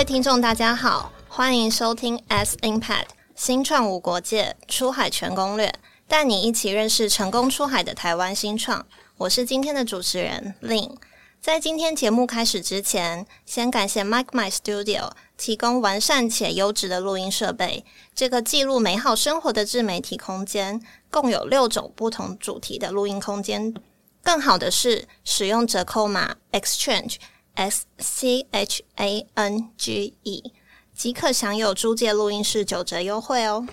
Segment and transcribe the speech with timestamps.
[0.00, 5.70] 各位听众，大家好，欢迎收听 S Impact 新创无国界出海全攻略，
[6.08, 8.86] 带你一起认识成功出海的台湾新创。
[9.18, 10.96] 我是今天的主持人 Lin。
[11.38, 17.84] 在今天节目开始之前，先感谢 Mike My Studio 提供完善且优质的录音设备。
[18.14, 23.74] 这个记录美好生活的自媒体空间，共有六种不同主题的录音空间。
[24.22, 27.16] 更好的是，使用折扣码 Exchange
[27.60, 30.50] S C H A N G E
[30.94, 33.68] 即可享有租借录音室九折优惠哦。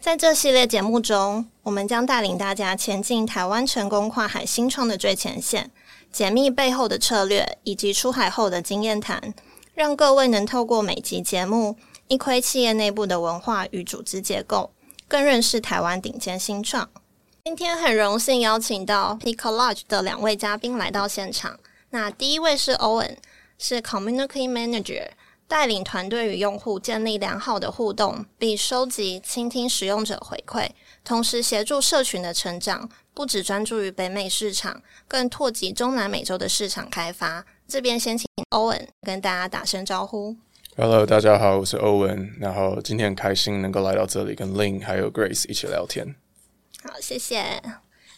[0.00, 5.72] 在这系列节目中，我们将带领大家前进台湾成功跨海新创的最前线。
[6.12, 9.34] 解密背后的策略以及出海后的经验谈，
[9.74, 11.76] 让各位能透过每集节目
[12.06, 14.70] 一窥企业内部的文化与组织结构，
[15.08, 16.88] 更认识台湾顶尖新创。
[17.44, 21.58] 今天很荣幸邀请到 Picolage 的两位嘉宾来到现场。
[21.94, 23.16] 那第一位是 Owen，
[23.58, 25.10] 是 Community Manager，
[25.46, 30.70] 带领团队与用户建立良好的互动，并收集、倾听使用者回馈，
[31.04, 32.88] 同时协助社群的成长。
[33.14, 37.44] 不只专注于北美市场，更拓及中南美洲的市场开发。
[37.68, 40.34] 这边先请欧文跟大家打声招呼。
[40.78, 42.30] Hello，大家好，我是 Owen，。
[42.40, 46.16] 然后今天很开心能够来到这里，跟 Lin 还有 Grace 一起聊天。
[46.84, 47.62] 好，谢谢。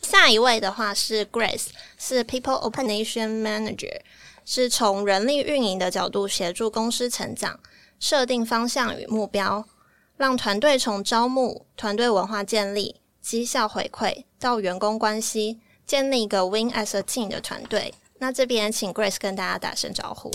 [0.04, 4.00] 下一位的话是 Grace，是 People Operation Manager，
[4.44, 7.58] 是从人力运营的角度协助公司成长，
[7.98, 9.64] 设定方向与目标，
[10.18, 13.00] 让团队从招募、团队文化建立。
[13.22, 17.94] 绩效回馈到员工关系，建立一个 Win as a team 的团队。
[18.18, 20.30] 那这边请 Grace 跟大家打声招呼。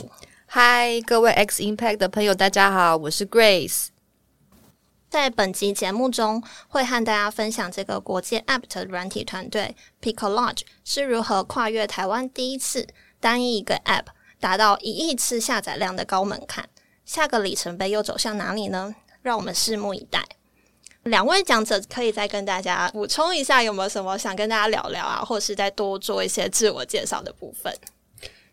[0.47, 3.89] 嗨，各位 X Impact 的朋友，大家好，我是 Grace。
[5.09, 12.87] 在本集节目中，会和大家分享这个国际 App 的软体团队 Picolage 是如何跨越台湾第一次
[13.19, 14.05] 单一一个 App
[14.39, 16.69] 达到一亿次下载量的高门槛。
[17.05, 18.93] 下个里程碑又走向哪里呢？
[19.23, 20.23] 让我们拭目以待。
[21.03, 27.75] 两位讲者可以再跟大家补充一下，有没有什么想跟大家聊聊啊，或是再多做一些自我介绍的部分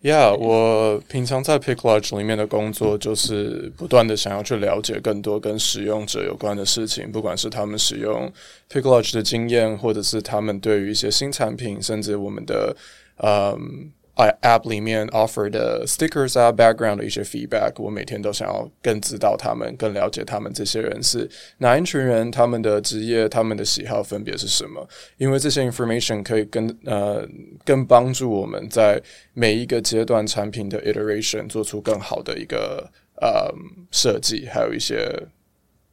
[0.09, 8.33] ？Yeah，我平常在 Picklodge 里面的工作就是不断的想要去了解更多跟使用者有关的事情，不管是他们使用
[8.71, 12.77] Picklodge 的经验，或者是他们对于一些新产品，甚至我们的
[13.17, 13.91] 嗯。
[14.17, 21.29] I App 里面 offer 的 stickers 啊，background 的一些 feedback，我每天都想要更知道他们，更了解他们这些人是
[21.59, 24.89] 哪一群人，他们的职业、他们的喜好分别是什么？
[25.19, 27.29] 因为这些 information 可以跟呃
[27.63, 28.99] 更帮助我们在
[29.35, 32.91] 每一个阶段产品的 iteration 做出更好的一个
[33.21, 33.53] 呃
[33.91, 35.13] 设计，还有一些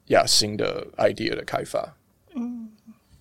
[0.07, 1.97] 呀新的 idea 的开发。
[2.35, 2.71] 嗯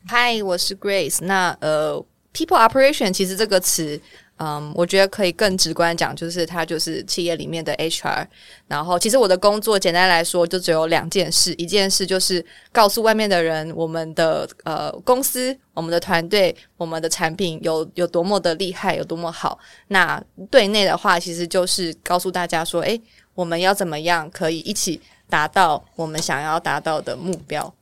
[0.08, 1.24] ，Hi，我是 Grace。
[1.24, 1.94] 那呃
[2.32, 4.00] ，people operation 其实这个词。
[4.38, 8.26] 嗯，我觉得可以更直观讲，就是它就是企业里面的 HR。
[8.66, 19.56] 然后，其实我的工作简单来说，就只有两件事：一件事就是告诉外面的人，我们的呃公司、我们的团队、我们的产品有有多么的厉害，有多么好。
[19.88, 23.00] 那对内的话，其实就是告诉大家说，诶，
[23.34, 27.72] 我们要怎么样可以一起达到我们想要达到的目标。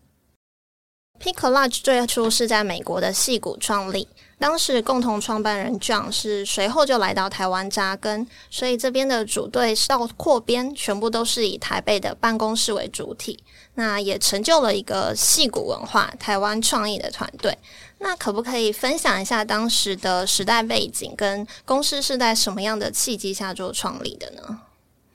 [1.18, 4.08] Picolage 最初是在美国的戏谷创立。
[4.40, 13.38] 当时共同创办人 John 是随后就来到台湾扎根，所以这边的组队到扩编，全部都是以台北的办公室为主体。
[13.74, 17.56] 那也成就了一个戏骨文化、台湾创意的团队。
[17.98, 24.62] 那可不可以分享一下当时的时代背景，跟公司是在什么样的契机下做创立的呢？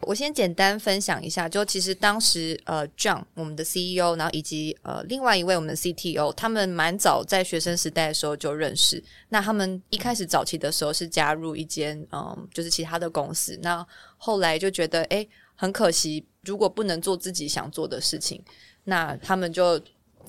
[0.06, 9.04] 我先简单分享一下，就其实当时呃，John 我们的 CEO，然后以及呃另外一位我们的 CTO，他们蛮早在学生时代的时候就认识。
[9.30, 13.58] 那他们一开始早期的时候是加入一间嗯，就是其他的公司。
[13.64, 13.86] 那
[14.18, 18.40] 后来就觉得哎，很可惜，如果不能做自己想做的事情，
[18.84, 19.74] 那他们就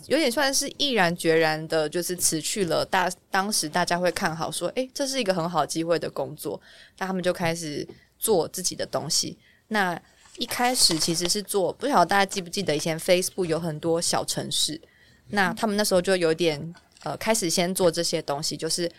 [0.07, 6.59] 有点算是毅然决然的，就是辞去了大当时大家会看好说，哎，这是一个很好机会的工作。
[6.99, 7.87] 那他们就开始
[8.19, 9.37] 做自己的东西。
[9.69, 10.01] 那
[10.39, 14.81] 一开始其实是做，不晓得大家记不记得以前 Facebook 有很多小城市，
[15.29, 16.75] 那他们那时候就有点
[17.05, 18.91] 呃开始先做这些东西，就是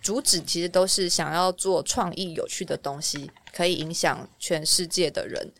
[0.00, 5.52] 主旨其实都是想要做创意有趣的东西，可以影响全世界的人。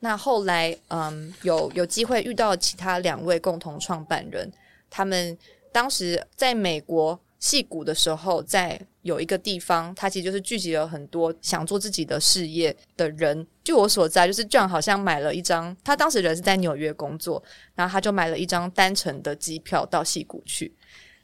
[0.00, 4.52] 那后来嗯有有机会遇到其他两位共同创办人，
[4.90, 5.36] 他们
[5.72, 7.20] 当时在美国。
[7.40, 13.46] 戏骨的时候，在有一个地方，他其实就是聚集了很多想做自己的事业的人。
[13.62, 17.42] 据我所在，就是 John 好像买了一张，他当时人是在纽约工作，
[17.74, 20.74] 然后他就买了一张单程的机票到戏谷去，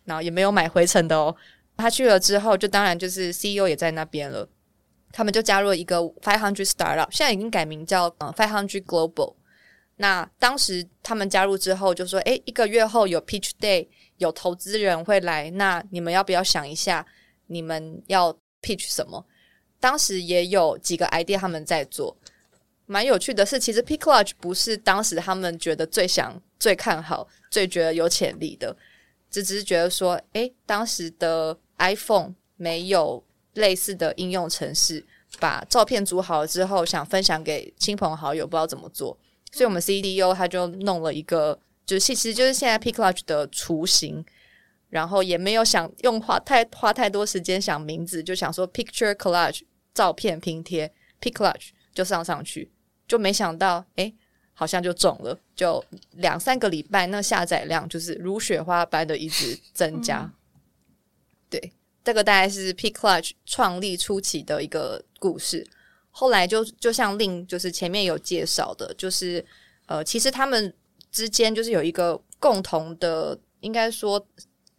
[0.05, 1.35] 然后也没有买回程的哦。
[1.77, 4.49] 他去了之后，就当然就是 CEO 也在那边了。
[5.13, 9.35] 他们就加入了一个 Five Hundred Startup，现在已经改名叫嗯 Five Hundred Global。
[9.97, 13.89] 那当时他们加入之后，就说：“诶，一个月后有 Pitch Day，
[14.19, 17.05] 有投资人会来，那你们要不要想一下，
[17.51, 18.33] 你们要
[18.63, 19.27] pitch 什么？”
[19.79, 22.17] 当时也有几个 idea 他们在做，
[22.87, 28.77] 蛮有趣的是，其实 Pick Lodge 不是当时他们觉得最想、最看好、最觉得有潜力的，
[29.31, 33.25] 只只是觉得说：“诶，当时的 iPhone 没有
[33.55, 35.03] 类似的应用程式，
[35.39, 39.17] 把照片组好了之后，想分享给亲朋好友，不知道怎么做。”
[39.51, 44.23] 所以，我们 CDO 他就弄了一个，就是其实就是现在 Pick Lodge 的雏形，
[44.91, 49.63] 然后也没有想用花太花太多时间想名字，就想说 Picture Collage
[49.95, 52.71] 照片拼贴 Pick Lodge 就上上去，
[53.09, 54.15] 就没想到诶，
[54.53, 55.83] 好像就中了，就
[56.13, 60.31] 两三个礼拜，那下载量就是如雪花般的一直增加。
[61.49, 61.73] 对，
[62.05, 65.67] 这个大概是 Pick Lodge 创立初期的一个故事。
[66.11, 69.45] 后来就就像令就是前面有介绍的，就是
[69.87, 70.75] 呃，其实他们
[71.13, 74.25] 之间就是有一个共同的，应该说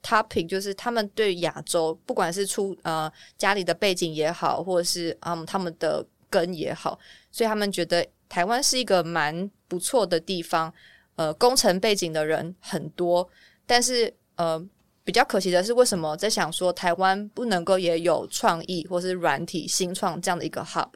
[0.03, 6.98] topic，就是他们对亚洲，不管是出呃家里的背景也好，或者是嗯他们的根也好，
[7.31, 10.74] 所以他们觉得台湾是一个蛮不错的地方。
[11.18, 13.30] 呃，工程背景的人很多，
[13.68, 14.59] 但是呃
[15.03, 20.89] 比较可惜的是，为什么在想说台湾不能够也有创意或是软体新创这样的一个 hub？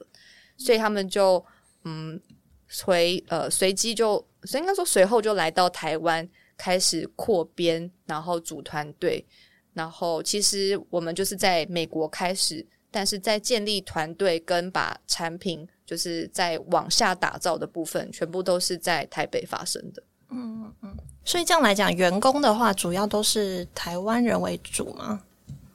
[0.58, 1.46] 所以他们就
[1.84, 2.20] 嗯
[2.68, 9.26] 随呃随机就，所以应该说随后就来到台湾开始扩编，然后组团队，
[9.74, 20.04] 然后其实我们就是在美国开始，但是在建立团队跟把产品就是在往下打造的部分，全部都是在台北发生的。
[20.30, 25.22] 嗯嗯，所以这样来讲，员工的话主要都是台湾人为主吗？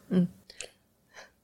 [0.09, 0.27] 嗯。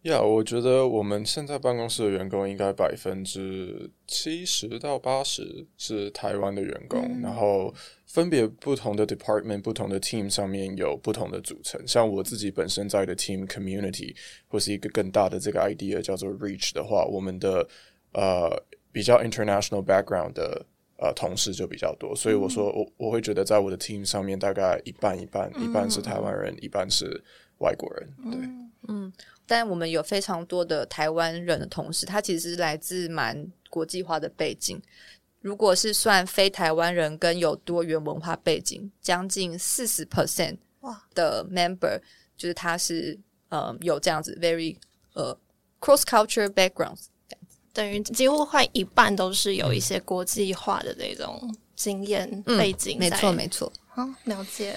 [0.06, 7.74] 呀，我觉得我们现在办公室的员工应该百分之七十到八十是台湾的员工，然后
[8.06, 11.80] 分别不同的 department、不同的 team 上面有不同的组成。
[11.88, 14.14] 像我自己本身在的 team community
[14.46, 17.68] 或是一个更大的这个 idea 叫做 reach 的话，我们的
[18.12, 18.48] 呃
[18.92, 20.64] 比较 international background 的
[20.98, 27.20] 呃同事就比较多，所以我说我我会觉得在我的 team 上面大概一半一半，一半是台湾人，一半是
[27.58, 28.40] 外国人，对，
[28.86, 29.12] 嗯。
[29.46, 34.80] 但我们有非常多的台湾人的同事，他其实来自蛮国际化的背景。
[35.40, 42.00] 如果是算非台湾人跟有多元文化背景，将近四十 percent 哇的 member，
[42.36, 43.16] 就是他是
[43.48, 44.76] 呃有这样子 very
[45.12, 45.38] 呃
[45.80, 47.04] cross culture backgrounds，
[47.72, 52.98] 等于几乎快一半都是有一些国际化的这种经验背景。
[52.98, 53.72] 没错，没错。
[53.86, 54.76] 好，了解。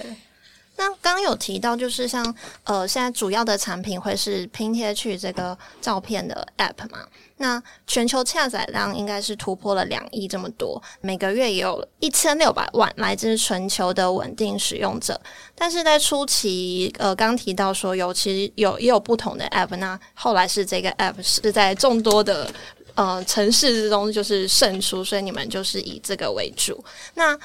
[0.79, 2.33] 那刚有提到，就是像
[2.63, 6.99] 呃，现在主要的产品会是拼贴去这个照片的 App 嘛？
[7.35, 15.19] 那全球下载量应该是突破了两亿这么多，每个月也有一千六百万来自全球的稳定使用者。
[15.53, 22.49] 但是在初期，呃，刚提到说有其实有也有不同的 App，那后来是这个 App 是在众多的
[22.95, 26.81] 呃城市之中就是胜出，所以你们就是以这个为主。
[27.15, 27.37] 那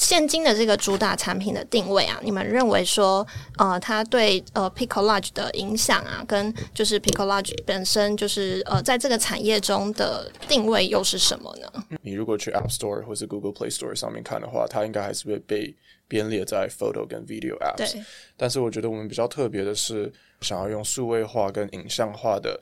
[0.00, 3.24] 现今的这个主打产品的定位啊，你们认为说，
[3.58, 11.70] 呃，它对呃 Piccolage 的影响啊，跟就是 Piccolage 本身就是呃，在这个产业中的定位又是什么呢？
[12.00, 15.76] 你如果去 App Store 或是 Google Play Store 上面看的话，它应该还是会被
[16.08, 17.92] 编列在 Photo 跟 Video Apps。
[17.92, 18.02] 对。
[18.38, 22.58] 但是我觉得我们比较特别的是，想要用数位化跟影像化的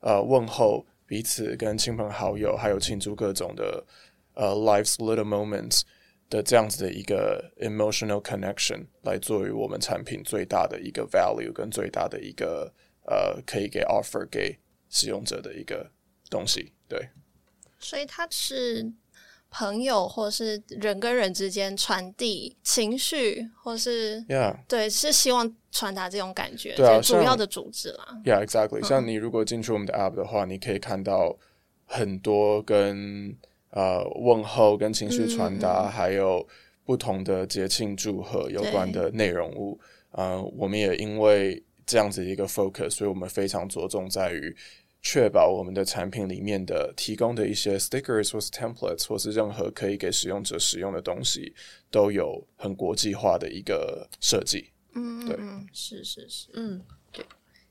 [0.00, 3.84] 呃问候彼此跟亲朋好友，还有庆祝各种的
[4.32, 5.82] 呃 Life's Little Moments。
[6.30, 12.72] 的这样子的一个 emotional connection 来作为我们产品最大的一个 value 跟最大的一个
[13.06, 14.58] 呃可以给 offer 给
[14.90, 15.90] 使用者的一个
[16.30, 17.08] 东西，对。
[17.78, 18.92] 所以它是
[19.50, 28.20] 朋友或是人跟人之间传递情绪，或是 yeah 对，是希望传达这种感觉，对啊，主要的主旨啦。
[28.24, 28.84] Yeah, exactly。
[28.84, 31.38] 像你如果进去我们的 app 的话，你可以看到
[31.86, 33.34] 很多跟
[33.78, 36.44] 呃，问候跟情绪传达，还有
[36.84, 39.78] 不同的节庆祝贺有关的内容物。
[40.10, 44.52] 呃，我们也因为这样子一个 focus，所以我们非常着重在于
[45.00, 51.54] 确保我们的产品里面的提供的一些 stickers 或是 templates 或是任何可以给使用者使用的东西，
[51.88, 54.70] 都有很国际化的一个设计。
[54.96, 55.36] 嗯，对，
[55.72, 56.82] 是是是，嗯。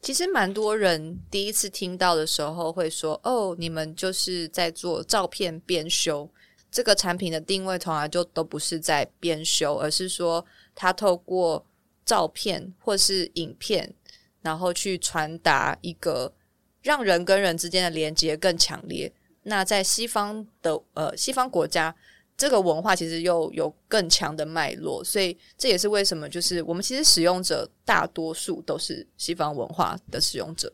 [0.08, 6.32] 其实蛮多人第一次听到的时候会说：“哦，你们就是在做照片编修，
[6.72, 11.68] 这个产品的定位从来就都不是在编修，而是说它透过
[12.06, 13.94] 照片或是影片，
[14.40, 16.34] 然后去传达一个
[16.82, 19.12] 让人跟人之间的连接更强烈。
[19.44, 21.94] 那在西方的呃西方国家，
[22.38, 30.72] 这个文化其实又有更强的脉络，所以这也是为什么就是我们其实使用者大多数都是西方文化的使用者。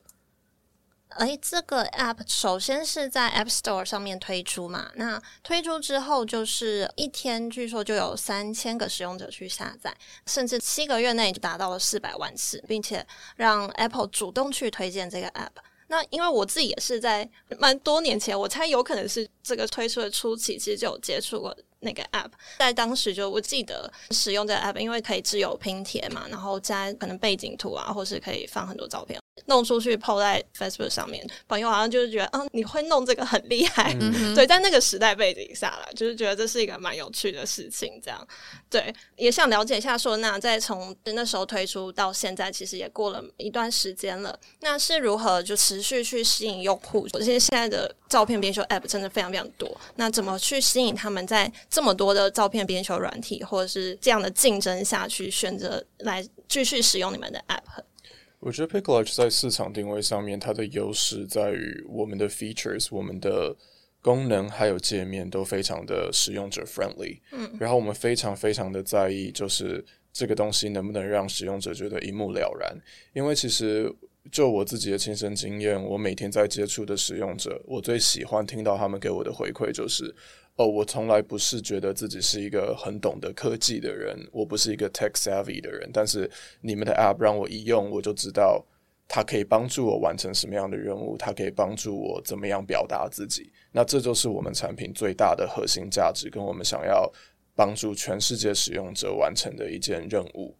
[1.15, 4.91] 哎，这个 app 首先是在 App Store 上面推出嘛？
[4.95, 13.05] 那推出之后，就是一天据说就有三千个使用者去下载，甚至七个月内就达到了四百万次，并且
[13.35, 15.51] 让 Apple 主动去推荐这个 app。
[15.87, 22.31] 那因为我自己也是在蛮多年前，我猜有可能是这个推出的初期，其实就有接触过那个 app。
[22.59, 29.19] 在当时就我记得使用这个 app，因为可以自由拼贴嘛，然后加可能背景图啊，或是可以放很多照片。
[29.47, 33.91] 弄出去抛在 Facebook 上面，朋友好像就是觉得，嗯，你会弄这个很厉害，
[34.35, 38.27] 对，在那个时代背景下了，就是觉得这是一个蛮有趣的事情，这样，
[38.69, 47.07] 对，也想了解一下，说那在从那时候推出到现在，其实也过了一段时间了，那是如何就持续去吸引用户？
[47.13, 57.81] 我现在的照片编修 App 真的非常非常多，那怎么去吸引他们在这么多的照片编修软体或者是这样的竞争下去，选择来继续使用你们的 App？
[58.39, 63.55] 我觉得 p i c k l a g e 在市场定位上面，它的优势在于我们的 features、我们的
[63.99, 67.19] 功能还有界面都非常的使用者 friendly。
[67.31, 72.77] 嗯，然后我们非常非常的在意，就是这个东西能不能让使用者觉得一目了然。
[73.13, 73.91] 因为其实
[74.31, 80.15] 就我自己的亲身经验，我每天在接触的使用者，我最喜欢听到他们给我的回馈就是。
[80.55, 85.89] 哦，我从来不是觉得自己是一个很懂得科技的人，我不是一个 tech savvy 的人。
[85.91, 86.29] 但是
[86.61, 88.63] 你们的 app 让我一用，我就知道
[89.07, 93.51] 它可以帮助我完成什么样的任务，它可以帮助我怎么样表达自己。
[93.71, 97.11] 那这就是我们产品最大的核心价值，跟我们想要
[97.55, 100.55] 帮助全世界使用者完成的一件任务。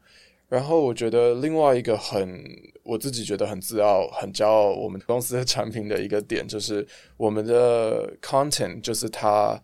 [0.54, 2.44] 然后我觉得另外一个很
[2.84, 6.86] 我自己觉得很自傲、很骄傲我们公司的产品的一个点，就是
[7.18, 9.60] 我们的 content，就是它。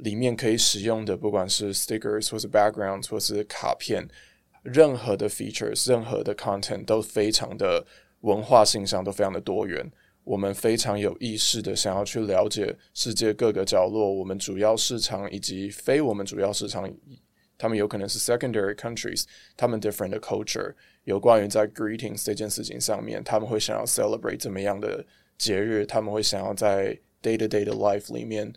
[0.00, 4.02] 里面可以使用的，不管是 stickers 或是 background 或是卡片，
[4.62, 7.84] 任何的 features，任何的 content 都非常的
[8.22, 9.92] 文化性上都非常的多元。
[10.24, 16.90] 我们非常有意识的想要去了解世界各个角落，我们主要市场以及非我们主要市场，
[17.60, 19.24] 他们有可能是 secondary countries，
[19.56, 20.72] 他们 different 的 culture，
[21.04, 25.04] 有关于在 greetings 这件事情上面，他们会想要 celebrate 怎么样的
[25.36, 28.50] 节日，他们会想要在 day to day 的 life 里面。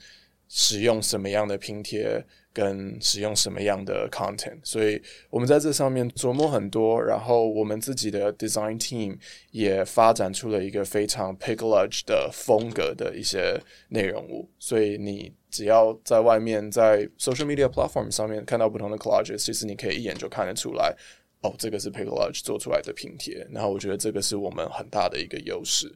[0.55, 7.01] 使用什么样的拼贴，跟使用什么样的 content，所以我们在这上面琢磨很多。
[7.01, 9.17] 然后我们自己的 design team
[9.49, 14.47] 也发展出了一个非常 p i c k l a g e 的风格的一些内容物。
[14.59, 20.93] 所以你只要在外面在 social media platform 上面看到不同的 collages，其实你可以一眼就看得出来，
[21.41, 23.47] 哦，这个是 p i c k l a g e 做出来的拼贴。
[23.51, 25.89] 然后我觉得这个是我们很大的一个优势。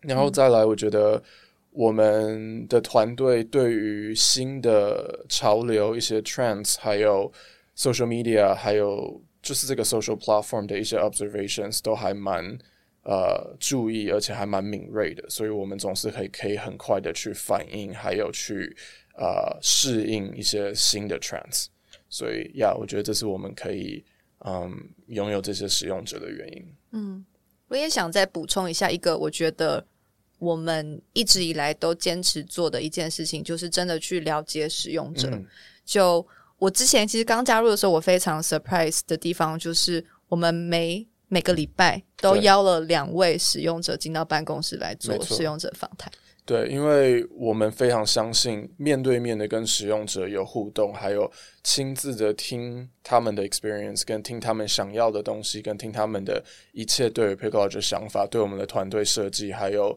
[0.00, 1.22] 然后再来，我觉得。
[1.70, 7.30] 我们的团队对于新的潮流、一些 trends，还有
[7.76, 12.58] social media，还有就是这个 social platform 的一些 observations，都还蛮
[13.08, 15.24] 呃注意，而且还蛮敏锐的。
[15.28, 18.76] 所以，我们总是可以可以很快的去反应，还有去
[19.16, 21.66] 呃适应一些新的 trends。
[22.08, 24.04] 所以，呀，我觉得这是我们可以
[24.44, 24.70] 嗯
[25.06, 26.64] 拥有这些使用者的原因。
[26.92, 27.24] 嗯，
[27.68, 29.84] 我也想再补充一下一个，我觉得。
[30.40, 35.28] 我们一直以来都坚持做的一件事情，就是真的去了解使用者。
[35.84, 36.24] 就
[36.58, 46.10] 我之前其实刚加入的时候，我非常 surprise 的地方，就是我们每每个礼拜都邀了两位使用者进到办公室来做使用者访谈。
[46.44, 51.30] 对，因为我们非常相信面对面的跟使用者有互动，还有
[51.62, 56.42] 亲自的听他们的 experience，跟听他们想要的东西，跟听他们的
[56.72, 59.96] 一切对 p i c k l e 的想法，对我们的团队设计，还有。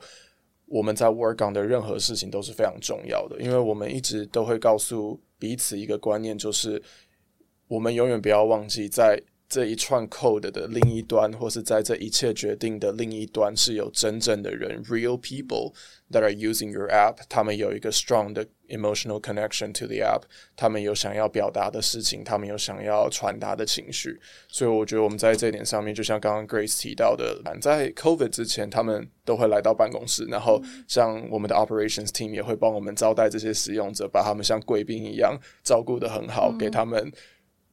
[0.73, 6.81] 我们在 work on 的任何事情都是非常重要的，因为我们一直都会告诉彼此一个观念，就是
[7.67, 9.21] 我们永远不要忘记在。
[9.51, 15.73] 这一串 code 的另一端，或是在这一切决定的另一端，是有真正的人 （real people
[16.09, 17.17] that are using your app）。
[17.27, 20.21] 他们有一个 strong 的 emotional connection to the app，
[20.55, 24.17] 他们有想要表达的事情，他们有想要传达的情绪。
[24.47, 37.11] 所以，我觉得我们在这点上面，就像刚刚 Grace 提到的，在 COVID 之前，他们都会来到办公室，然后像我们的 operations team 也会帮我们招待这些使用者，把他们像贵宾一样照顾的很好，给他们。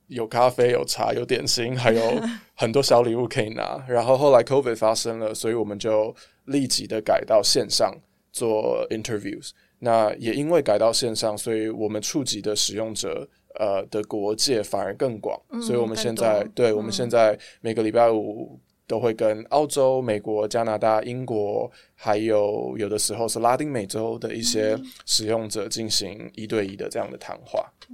[0.08, 2.20] 有咖啡，有茶，有点心，还有
[2.54, 3.82] 很多小礼物可以拿。
[3.88, 6.14] 然后后来 COVID 发生了，所以我们就
[6.46, 7.94] 立即的改到线上
[8.32, 9.50] 做 interviews。
[9.78, 15.40] 那也因为改到线上，所以我们触及的使用者呃的国界反而更广。
[15.62, 18.58] 所以我们现在对我们现在每个礼拜五。
[18.88, 27.70] 都会跟澳洲、美国、加拿大、英国，还有有的时候是拉丁美洲的一些使用者进行一对一的这样的谈话。
[27.78, 27.88] 对。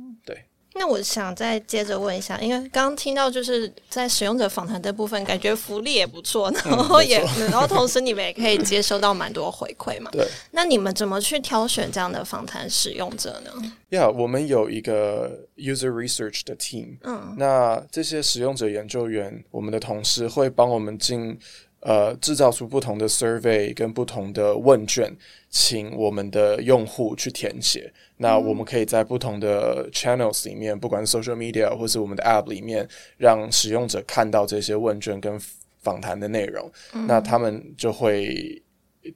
[0.76, 10.10] 那我想再接着问一下，因为刚刚听到就是在使用者访谈这部分，感觉福利也不错，然后也，然后同时你们也可以接收到蛮多回馈嘛。
[10.12, 10.26] 对。
[10.50, 13.50] 那你们怎么去挑选这样的访谈使用者呢
[13.90, 16.98] ？Yeah，我们有一个 user research 的 team。
[17.02, 17.34] 嗯。
[17.38, 21.38] 那这些使用者研究员，我们的同事会帮我们进。
[21.86, 25.14] 呃，制造出不同的 survey 跟不同的问卷，
[25.50, 27.92] 请我们的用户去填写。
[28.16, 35.38] 那我们可以在不同的 channels 里面，不管是 social media 或是我们的 app 里面，让使用者看到这些问卷跟
[35.82, 36.70] 访谈的内容。
[37.06, 38.62] 那他们就会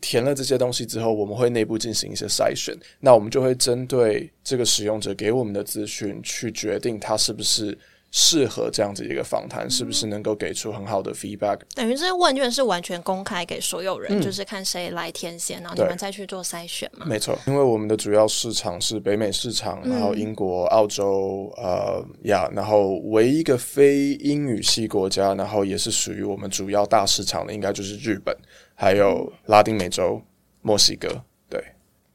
[0.00, 2.76] 填了这些东西之后，我们会内部进行一些筛选。
[3.00, 7.76] 那我们就会针对这个使用者给我们的资讯，去决定他是不是。
[8.10, 11.58] 适合这样子一个访谈，是不是能够给出很好的 feedback？
[11.74, 17.04] 等于这些问卷是完全公开给所有人，就是看谁来填写，然后你们再去做筛选嘛？
[17.06, 28.34] 没错，因为我们的主要市场是北美市场，然后英国、澳洲，呃呀，然后唯一一个非英语系国家，然后也是属于我们主要大市场的，应该就是日本，
[28.74, 30.20] 还有拉丁美洲、
[30.62, 31.08] 墨西哥。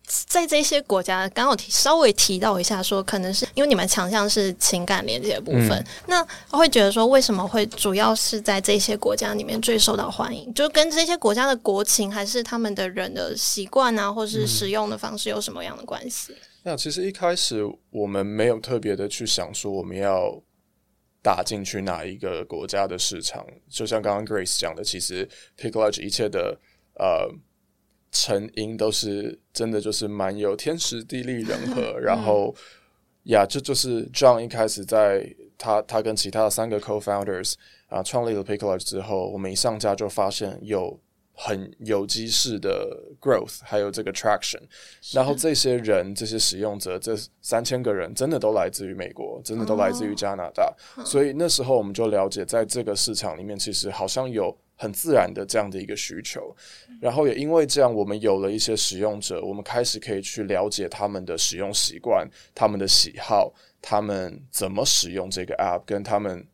[0.06, 10.54] 在这些国家，刚好提稍微提到一下，说可能是因为你们强项是情感连接的部分，那会觉得说为什么会主要是在这些国家里面最受到欢迎？
[10.54, 16.36] 就跟这些国家的国情，还是他们的人的习惯啊，或是使用的方式有什么样的关系？
[16.64, 20.38] 那其实一开始我们没有特别的去想说我们要
[21.22, 26.60] 打进去哪一个国家的市场，就像刚刚 Grace 讲的，其实 p i c k l a g e 一切的
[26.96, 27.34] 呃。
[28.14, 31.82] 成因都是真的，就是蛮有天时地利人和。
[32.00, 32.56] 然后
[33.24, 37.56] 呀，这就是 John 一开始在他他跟其他的三个 co-founders
[37.88, 40.98] 啊创立了 Pickle 之后，我们一上架就发现有
[41.34, 44.62] 很有机式的 growth，还有这个 traction。
[45.12, 50.74] 然后这些人，这些使用者，这三千个人真的都来自于美国，真的都来自于加拿大。
[51.06, 54.58] 所以那时候我们就了解，在这个市场里面，其实好像有。
[54.76, 56.54] 很自然的这样的一个需求，
[57.00, 66.46] 然后也因为这样，我们有了一些使用者，我们开始可以去了解他们的使用习惯、他们的喜好、他们怎么使用这个 app，跟他们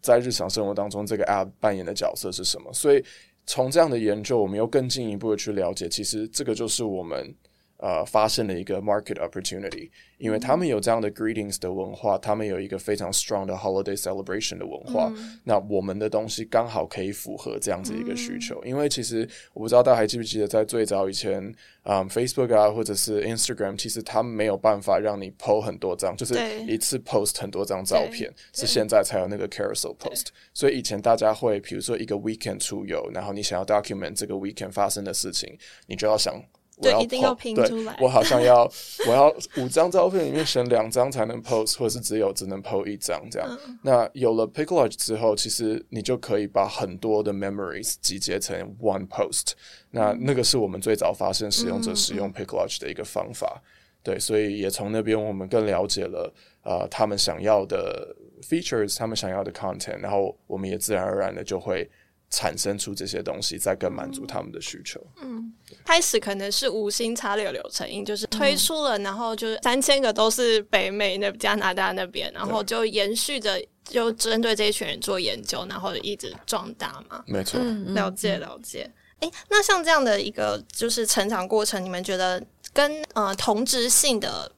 [0.00, 2.72] 在日常生活当中这个 app 扮演的角色是什么。
[2.72, 3.04] 所以
[3.52, 7.34] 从这样的研究，我们又更进一步的去了解，其实这个就是我们。
[7.82, 9.88] 呃，发生了一个 market opportunity，
[10.18, 15.10] 因为他们有这样的 greetings 的文化，他们有一个非常 strong 的 holiday celebration 的文化。
[15.44, 18.62] 那我们的东西刚好可以符合这样子一个需求。
[18.64, 21.42] 因为其实我不知道大家还记不记得，在最早以前，
[21.84, 26.34] 嗯，Facebook 啊，或者是 Instagram，其实他们没有办法让你 post 很多张，就是
[26.66, 30.26] 一次 post 很多张照片，是现在才有那个 carousel post。
[30.52, 36.34] 所以以前大家会，比如说一个 weekend 出游，然后你想要 document 这个 weekend 发生的事情，你就要想。
[36.82, 37.96] 对，一定要拼出来。
[38.00, 38.70] 我好像要，
[39.06, 43.58] 我要五张照片里面选两张才能 post，或者是只有只能 post 一张这样。
[43.82, 49.52] 那有了 Picklage 之后，其实你就可以把很多的 memories 集结成 one post。
[49.90, 53.62] 那那个是我们最早发现使用者使用 Picklage 的一个方法。
[54.02, 61.88] 对，所以也从那边我们更了解了呃他们想要的 features，他们想要的 content，然后我们也自然而然的就会。
[62.30, 65.04] 产生出这些东西，再更满足他们的需求。
[65.20, 65.52] 嗯，
[65.84, 77.24] 开始可能是无心插柳柳成荫，就是推出了，然后就是三千个都是北美那加拿大那边，然后就延续着，就针对这一群人做研究，然后一直壮大嘛。
[77.26, 77.60] 没错，
[77.94, 78.88] 了解了解。
[79.18, 82.40] 哎，那像这样的一个就是成长过程，你们觉得
[82.72, 84.50] 跟呃同质性的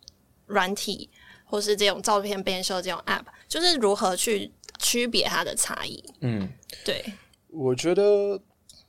[0.45, 1.09] 软体
[1.47, 6.05] 或是这种照片编修这种 App，就是如何去区别它的差异？
[6.21, 6.47] 嗯，
[6.85, 7.03] 对。
[7.53, 8.41] 我觉得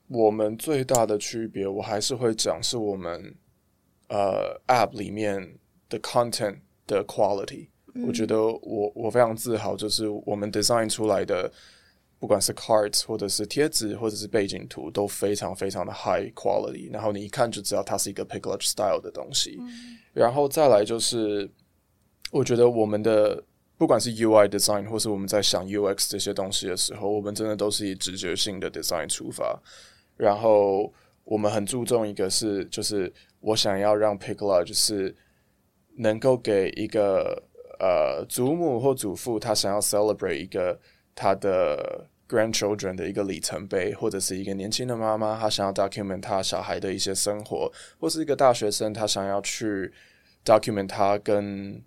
[0.08, 3.36] 我们最大的区别，我还是会讲是我们
[4.08, 7.68] 呃 App 里面的 content 的 quality。
[8.06, 11.52] 我觉得我我非常自豪，就是我们 design 出来的，
[12.20, 16.92] 不管是 cards 或者是贴纸或者是背景图，都非常非常的 high quality。
[16.92, 19.60] 然后你一看就知道它是一个 Picklage style 的东西。
[20.14, 21.50] 然后再来就是，
[22.32, 23.44] 我觉得我们的。
[23.84, 29.62] 不管是 UI design 或是我们在想 UX 这些东西的时候，我们真的都是以直觉性的 design 出发。
[30.16, 30.90] 然后
[31.26, 35.14] 我们很注重一个是，就是我想要让 Pickle 就是
[35.98, 37.44] 能够给一个
[37.78, 40.80] 呃祖母或祖父，他想要 celebrate 一个
[41.14, 47.70] 他的 grandchildren 的一个里程碑，或者是一个年轻的妈妈，她想要 document 她小孩的一些生活，
[48.00, 49.92] 或是一个大学生，他想要去
[50.46, 51.84] document 他跟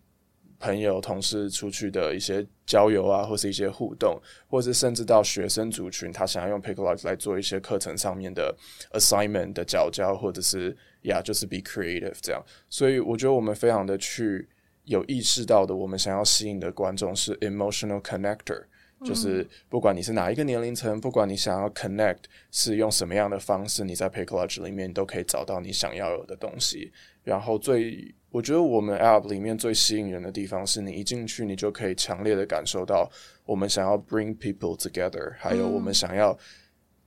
[0.59, 8.55] 朋友、同事出去的一些交友啊，或是一些互动，或是甚至到学生族群，他想要用 Picklodge 来做一些课程上面的
[8.93, 12.43] assignment 的交交，或者是呀，就是 be creative 这样。
[12.69, 14.49] 所以我觉得我们非常的去
[14.85, 18.65] 有意识到的，我们想要吸引的观众是 emotional connector。
[19.05, 26.91] 就是不管你是哪一个年龄层，不管你想要 connect 是用什么样的方式，你在 Picklodge 里面都可以找到你想要有的东西。
[27.23, 33.11] 然后最，我觉得我们 app 里面最吸引人的地方是你一进去，你就可以强烈的感受到
[33.45, 36.37] 我们想要 bring people together，还有我们想要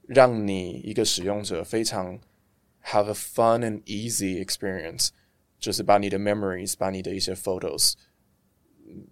[0.07, 2.19] 让你一个使用者非常
[2.83, 5.09] have a fun and easy experience，
[5.59, 7.93] 就是把你的 memories，把你的一些 photos。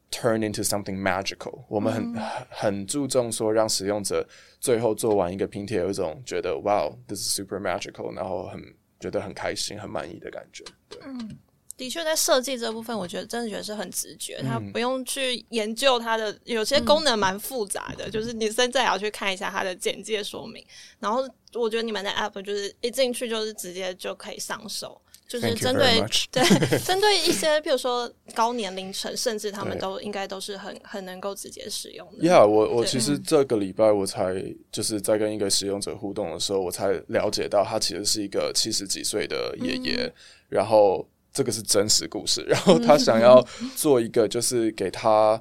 [0.10, 1.63] turn into something magical。
[1.70, 2.15] 我们很
[2.50, 4.28] 很注重说，让使用者
[4.60, 8.60] 最后做完一个拼贴，有一种觉得 “wow，this is super magical”，然后很
[9.00, 10.63] 觉得很开心、很满意的感觉。
[10.89, 11.38] 对，嗯，
[11.77, 20.65] 的确，在设计这部分，我觉得真的觉得是很直觉，他不用去研究它的有些功能蛮复杂的，就是你现在也要去看一下它的简介说明。
[20.99, 24.99] 然后，我觉得你们的 app 就是一进去就是直接就可以上手。
[25.27, 26.41] 就是针对 对
[26.79, 32.25] 针对一些，比如说高年龄层，甚至他们都应该都是很很能够直接使用的。
[32.25, 40.09] Yeah，我我其实这个礼拜我才就是在跟一个使用者互动的时候，我才了解到他其实是一个七十几岁的爷爷，
[40.47, 41.05] 然后
[41.38, 43.45] 这个是真实故事， 然后他想要
[43.76, 45.39] 做一个就是给他。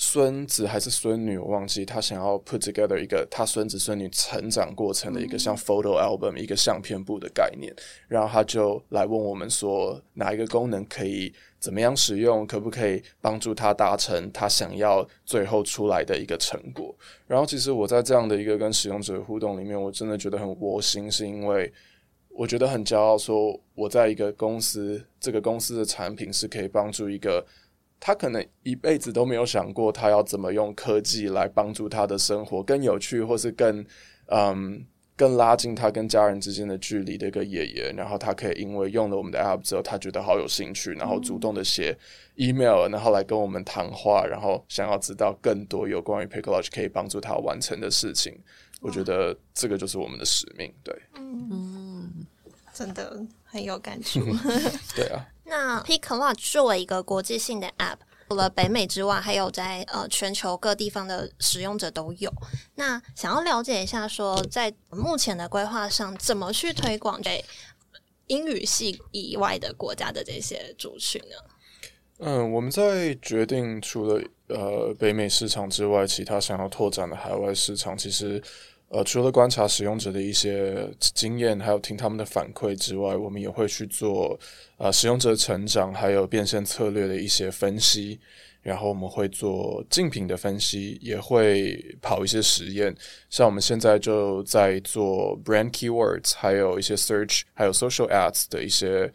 [0.00, 1.84] 孙子还是孙女，我忘记。
[1.84, 7.74] 他想要 put together 一个他孙子孙女成长过程的一个像 photo album 一个相片簿的概念，
[8.06, 16.94] 然后他就来问我们说，哪一个功能可以怎么样使用，可不可以帮助他达成他想要最后出来的一个成果？
[17.26, 21.72] 然后其实我在这样的一个跟使用者互动里面，我真的觉得很窝心，是因为
[22.38, 27.44] 我觉得很骄傲，说我在一个公司，这个公司的产品是可以帮助一个。
[27.98, 33.84] 他可能一辈子都没有想过，他要怎么用科技来帮助他的生活更有趣，或是更
[34.26, 37.92] 嗯更拉近他跟家人之间的距离的一个爷爷。
[37.96, 41.98] 然后他可以因为用了我们的 app 之后，他觉得好有兴趣，然后主动的写
[42.36, 48.32] email，然后来跟我们谈话，然后想要知道更多有关于 Picklodge 可以帮助他完成的事情。
[48.80, 50.72] 我觉得这个就是我们的使命。
[50.84, 51.97] 对，嗯，
[52.78, 54.20] 真的很有感触。
[54.94, 55.26] 对啊。
[55.44, 57.96] 那 Pick Lodge 作为一个国际性的 App，
[58.28, 62.32] 除了北美之外，还有在呃全球各地方的使用者都有。
[62.76, 67.44] 那想要了解一下，说在目前的规划上，怎么去推广给
[68.28, 71.36] 英语系以外的国家的这些族群呢？
[72.20, 78.40] 嗯，我们在决定除了呃北美市场之外，其他想要拓展的海外市场，其实。
[78.88, 84.38] 呃，除了观察使用者的一些经验，还有听他们的反馈之外，我们也会去做
[84.78, 88.18] 呃使用者成长，还有变现策略的一些分析。
[88.60, 92.94] 然后我们会做竞品的分析，也会跑一些实验。
[93.30, 99.10] 像我们现在就在做 brand keywords，还有一些 search，还有 social ads 的一些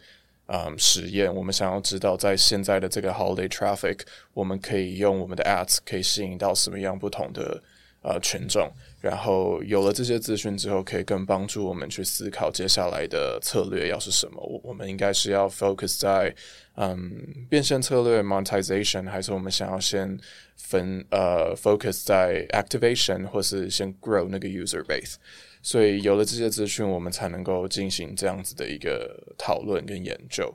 [0.46, 1.32] 嗯实验。
[1.32, 4.00] 我们想要知道，在现在的这个 holiday traffic，
[4.32, 7.62] 我们可以用我们的 ads 可以吸引到什么样不同的
[8.02, 8.68] 呃群众。
[9.04, 14.40] 然后有了这些资讯之后，可以更帮助我们去思考接下来的策略要是什么。
[14.40, 16.34] 我我们应该是要 focus 在
[16.76, 20.18] 嗯变现策略 monetization，还是我们想要先
[20.56, 25.16] 分呃 focus 在 activation，或是先 grow 那个 user base。
[25.60, 30.50] 所以有了这些资讯，我们才能够进行这样子的一个讨论跟研究。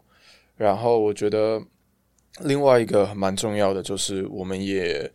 [0.57, 1.61] 然后我觉得
[2.39, 5.07] 另外一个蛮重要的就是，我们也。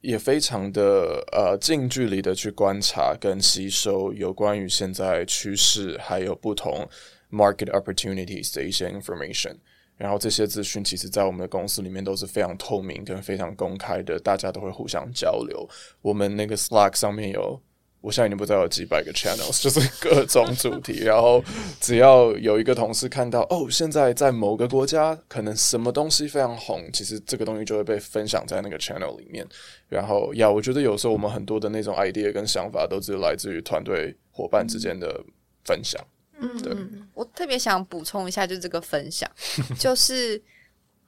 [0.00, 6.88] 也非常的呃近距离的去观察跟吸收有关于现在趋势还有不同
[7.30, 9.56] market opportunities 的一些 information，
[9.96, 15.68] 然后这些资讯其实在我们的公司里面都是非常透明跟非常公开的，大家都会互相交流。
[16.02, 17.60] 我们那个 Slack 上面有。
[18.00, 21.00] 我现在已经不知道有几百个 channels， 就是各种主题。
[21.04, 21.42] 然后
[21.80, 29.46] 只要有一个同事看到，哦，现在在某个国家可能什么东西非常红，其实这个东西就会被分享在那个 channel 里面。
[29.88, 35.20] 然后呀，我觉得有时候我们很多的那种 idea 跟想法，都是来自于团队伙伴之间的
[35.64, 36.00] 分享。
[36.40, 36.72] 嗯，对。
[37.14, 39.28] 我特别想补充一下，就这个分享，
[39.76, 40.40] 就是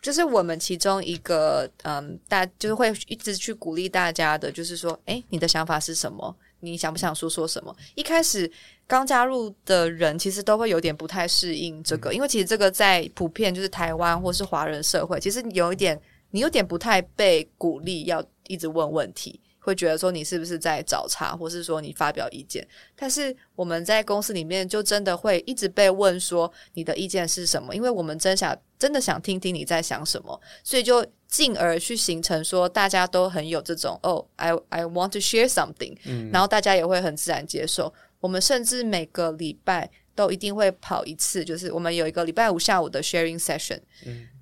[0.03, 6.35] 就是我们其中一个嗯，大就是会一直去鼓励大家的，就是说，哎，你的想法是什么？
[6.61, 7.75] 你想不想说说什么？
[7.94, 8.51] 一开始
[8.87, 22.66] 刚加入的人其实都会有点不太适应这个，因为其实这个在普遍就是台湾或是华人社会，其实有一点你有点不太被鼓励要一直问问题，会觉得说你是不是在找茬，或是说你发表意见。
[22.96, 35.97] 但是我们在公司里面就真的会一直被问说你的意见是什么，因为我们真想真的想听听你在想什么，所以就进而去形成说大家都很有这种哦，I I want to share something，、
[36.33, 37.93] 然后大家也会很自然接受。
[38.19, 43.81] 我们甚至每个礼拜都一定会跑一次，就是我们有一个礼拜五下午的 sharing session，、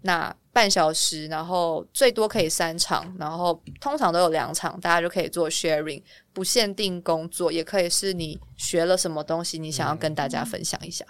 [0.02, 11.04] 那半小时，然后最多可以三场，然后通常都有两场，大家就可以做 sharing，不限定工作，也可以是你学了什么东西，你想要跟大家分享一下。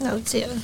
[0.00, 0.54] 了解了。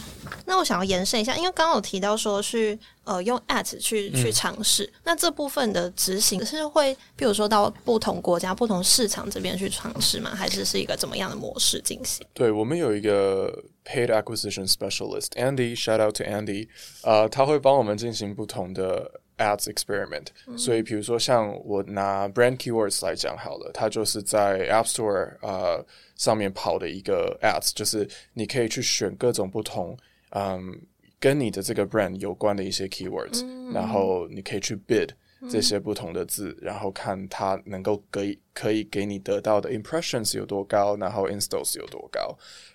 [0.47, 10.35] 那我想要延伸一下，因为刚刚有提到说是呃用 at 去去尝试，那这部分的执行是会，比如说到不同国家、不同市场这边去尝试吗？
[10.35, 12.27] 还是是一个怎么样的模式进行？
[12.33, 16.69] 对我们有一个 paid acquisition specialist Andy，shout out to Andy，
[17.03, 20.27] 呃，他会帮我们进行不同的 ads experiment。
[20.57, 25.85] 所以，比如说像我拿 brand keywords 来讲好了，它就是在 App Store 呃
[26.17, 29.97] 上面跑的一个 ads，就是你可以去选各种不同
[30.31, 30.81] 嗯
[31.19, 35.11] 跟你的这个 brand 有关的一些 keywords，、然后你可以去 bid。
[35.51, 42.35] 这些不同的字，然后看它能够给可以给你得到的 impressions 有多高，然后 installs 有多高。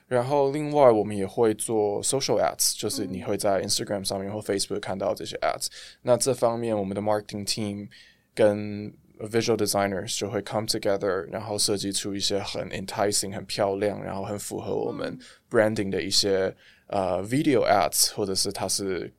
[0.10, 5.68] 然后另外我们也会做 social ads，就是你会在 Instagram 上面或 Facebook 看到这些 ads。
[6.02, 7.88] 那这方面我们的 marketing team
[8.34, 15.18] 跟 visual designers 就会 come together，然后设计出一些很 enticing、很漂亮，然后很符合我们
[15.50, 16.56] branding 的一些
[16.88, 19.14] 呃 video ads，或者是它是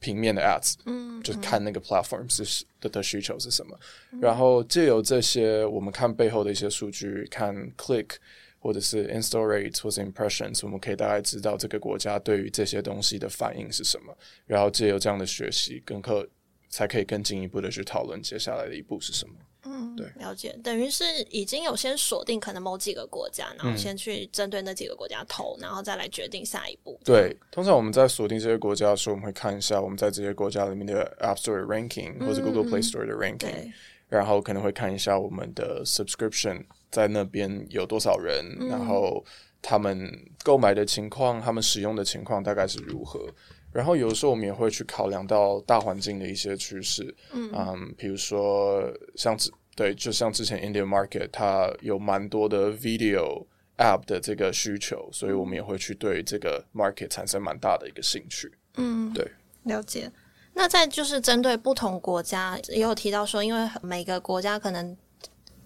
[0.00, 3.78] 平面的 ads，嗯，就是看那个 platform 是的的需求是什么，
[4.20, 8.16] 然后借由这些，我们看背后的一些数据，看 click
[8.60, 14.14] 或者是 install rates 或者 impressions，我们可以大概知道这个国家对于这些东西的反应是什么，
[14.46, 16.28] 然后借由这样的学习，跟课
[16.68, 19.34] 才可以更进一步的去讨论接下来的一步是什么。
[19.62, 26.98] 嗯，对了解，等于是已经有先锁定可能某几个国家，然嗯后先去针对那几个国家投，然后再来决定下一步。
[27.04, 33.72] 对，通常我们在锁定这些国家的时候，我们会看一下我们在这些国家里面的 App Store 的 ranking 或者 Google Play Store 的 ranking，、对，
[34.08, 39.24] 然后可能会看一下我们的 subscription 在那边有多少人，然后
[39.62, 40.10] 他们
[40.42, 43.26] 购买的情况，他们使用的情况大概是如何。
[43.72, 48.82] 然后有的时候我们也会去考量到大环境的一些趋势，嗯，比如说
[49.14, 53.46] 像之对，就像之前 Indian market 它有蛮多的 video
[53.78, 58.50] app 的这个需求，所以我们也会去对这个 market 产生蛮大的一个兴趣。
[58.74, 59.30] 嗯，对，
[59.62, 60.10] 了解。
[60.52, 64.96] 那再就是针对不同国家，也有提到说，因为每个国家可能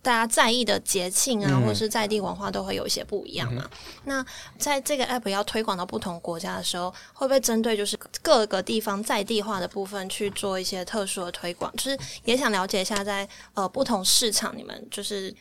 [0.04, 3.68] 大家在意的节庆啊，或者是在地文化都会有一些不一样嘛。
[4.04, 4.24] 那
[4.58, 11.74] 在这个 app 要推广到不同国家的时候，会不会针对就是各个地方在地化的部分去做一些特殊的推广？
[11.74, 15.34] 就是也想了解一下在，呃不同市场，你们就是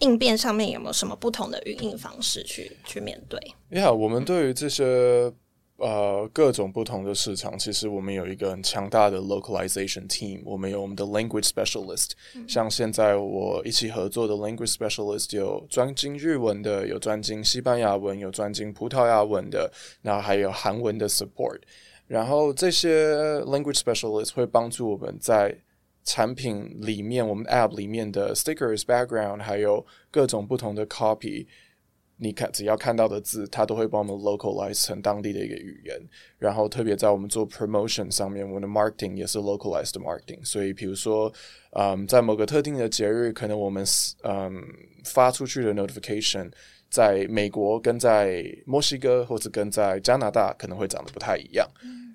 [0.00, 5.32] 应变上面有没有什么不同的运营方式去去面对？Yeah，我们对于这些
[5.80, 12.10] 呃各种不同的市场，其实我们有一个很强大的 localization team，我们有我们的 language specialist，、
[12.46, 21.58] 像现在我一起合作的 language specialist 有专精日文的，有专精西班牙文，有专精葡萄牙文的，然后还有韩文的 support。
[22.06, 25.56] 然后这些 language specialist 会帮助我们在
[26.04, 31.46] 产品里面，我们 app 里面的 stickers、background，还有各种不同的 copy，
[32.20, 35.98] 你看只要看到的字，它都会帮我们 localize 成当地的一个语言。
[36.38, 40.44] 然后特别在我们做 promotion 上面，我们的 marketing 也是 localized marketing。
[40.44, 41.32] 所以比如说，
[41.72, 43.84] 嗯，在某个特定的节日，可能我们
[44.22, 44.62] 嗯
[45.04, 46.50] 发出去的 notification。
[46.90, 51.64] 在美国跟在墨西哥或者跟在加拿大可能会长得不太一样，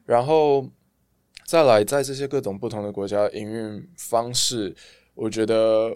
[0.06, 0.70] 然后
[1.46, 4.76] 再来在这些各种不同的国家营运方式，
[5.14, 5.96] 我觉得呃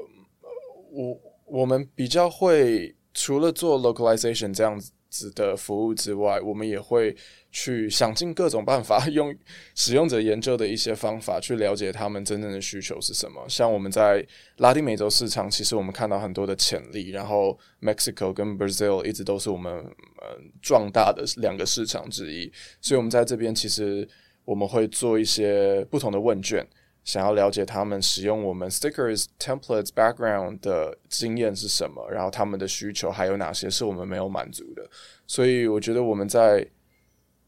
[0.93, 4.79] 我我们比较会除了做 localization 这样
[5.10, 7.13] 子的服务之外，我们也会
[7.51, 9.36] 去想尽各种办法， 用
[9.75, 13.45] 使用者研究的一些方法去了解他们真正的需求是什么。
[13.49, 14.25] 像我们在
[14.60, 24.08] 拉丁美洲市场，其实我们看到很多的潜力，然后 Mexico 跟 Brazil 一直都是我们嗯壮大的两个市场之一，所以我们在这边其实
[24.45, 26.65] 我们会做一些不同的问卷。
[27.03, 34.88] 想要了解他们使用我们 stickers、templates、background 的经验是什么，然后他们的需求还有哪些是我们没有满足的。
[35.25, 36.65] 所以我觉得我们在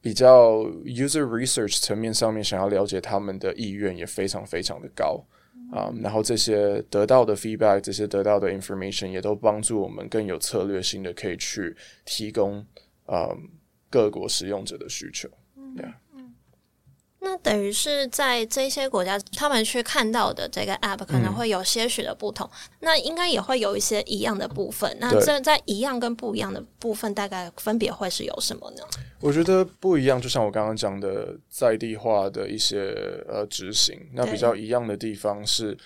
[0.02, 5.24] 比较 user research 层面上面，想要了解他们的意愿也非常非常的高
[5.72, 12.66] 啊、然后这些得到的 feedback，这些得到的 information 也都帮助我们更有策略性的可以去提供
[13.06, 13.30] 啊、
[13.90, 15.30] 各国使用者的需求。
[15.76, 15.84] 那
[17.24, 24.98] 那等于是在这些国家，他们去看到的这个 app 可能会有些许的不同，那应该也会有一些一样的部分。
[25.00, 25.24] 那对。
[25.24, 28.84] 这在一样跟不一样的部分，大概分别会是有什么呢？
[29.20, 32.96] 我觉得不一样，就像我刚刚讲的，在地化的一些
[33.28, 35.78] 呃执行，那比较一样的地方是，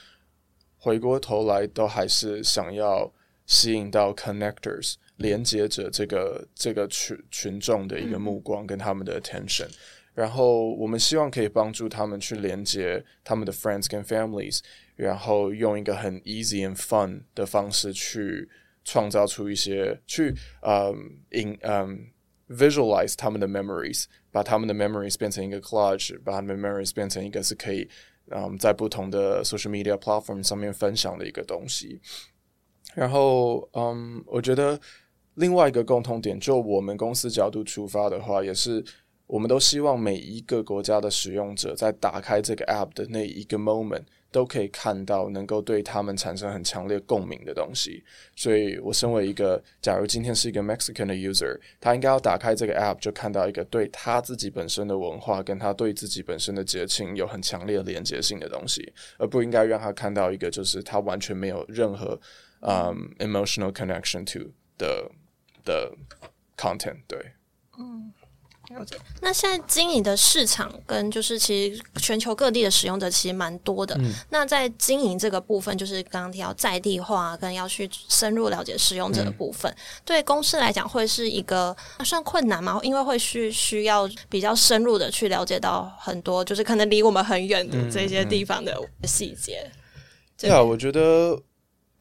[0.78, 3.12] 回过头来都还是想要
[3.45, 9.67] 吸引到 connectors 连接着这个这个群群众的一个目光跟他们的 attention，、
[10.15, 14.62] 然后我们希望可以帮助他们去连接他们的 friends 跟 families，
[14.95, 18.49] 然后用一个很 easy and fun 的方式去
[18.84, 20.95] 创造出一些去嗯
[21.32, 22.08] 引嗯。
[22.47, 27.89] visualize 他们的 memories，把他们的 memories 变成一个 collage，把他们的 memories 变成一个是可以
[28.30, 31.99] 嗯在不同的 social media platform 上面分享的一个东西。
[32.93, 34.80] 然后嗯，我觉得
[35.34, 38.86] 另外一个共同点，就我们公司角度出发的话，也是
[39.28, 48.04] 我们都希望每一个国家的使用者在打开这个 app 的那一个 moment，都可以看到能够对他们产生很强烈共鸣的东西。
[48.36, 62.20] 所以我身为一个，假如今天是一个 Mexican 的 user，他应该要打开这个 app 就看到一个对他自己本身的文化跟他对自己本身的节庆有很强烈连接性的东西，而不应该让他看到一个就是他完全没有任何
[62.62, 65.12] 嗯、emotional connection to 的
[65.64, 65.92] 的
[66.58, 66.98] content。
[67.08, 67.20] 对，
[67.78, 68.12] 嗯
[69.21, 73.97] 那现在经营的市场跟就是其实全球各地的使用者其实蛮多的。
[74.30, 79.73] 那在经营这个部分，就是刚刚提到在地化跟要去深入了解使用者的部分，
[80.04, 82.80] 对公司来讲会是一个算困难吗？
[82.84, 89.69] 因为会需需要比较深入的去了解到很多，就是可能离我们很远的这些地方的细节。
[90.38, 91.41] 对啊，我觉得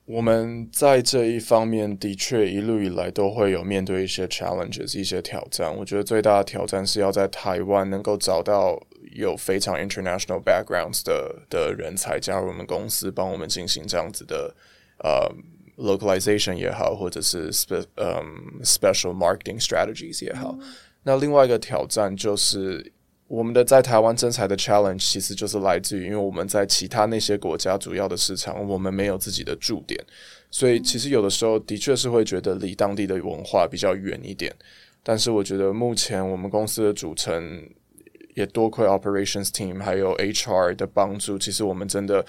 [0.06, 5.74] 我们在这一方面的确一路以来都会有面对一些 challenges，一些挑战。
[5.74, 8.78] 我觉得最大的挑战是要在台湾能够找到
[9.14, 14.54] 有非常 international backgrounds 的的人才加入我们公司，帮我们进行这样子的
[14.98, 15.26] 呃
[15.78, 20.54] localization 也好，或者是 spe 嗯 special marketing strategies 也好。
[21.04, 22.92] 那另外一个挑战就是。
[23.26, 29.98] 我们的在台湾征才的 challenge 其实就是来自于，因为我们在其他那些国家主要的市场，我们没有自己的驻点，
[30.50, 34.54] 所以其实有的时候的确是会觉得离当地的文化比较远一点。
[35.02, 37.66] 但是我觉得目前我们公司的组成
[38.34, 42.24] 也多亏 operations team 还有 HR 的帮助，其实我们真的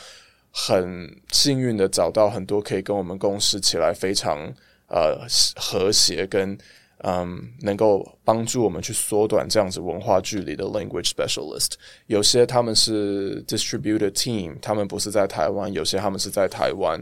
[0.52, 4.54] 很幸运的找到很多可以跟我们共事起来非常
[4.88, 5.28] 呃
[5.58, 6.58] 和谐跟。
[7.08, 11.74] 嗯，能够帮助我们去缩短这样子文化距离的 language specialist，
[12.08, 17.00] 有些他们是 distributed team，他们不是在台湾，有些他们是在台湾，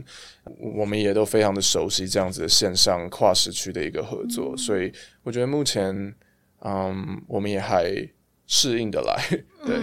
[0.76, 4.92] 我们也都非常的熟悉这样子的线上跨时区的一个合作，所以
[5.24, 6.14] 我觉得目前，
[6.66, 7.90] 嗯，我们也还
[8.46, 9.24] 适应的来，
[9.66, 9.80] 对。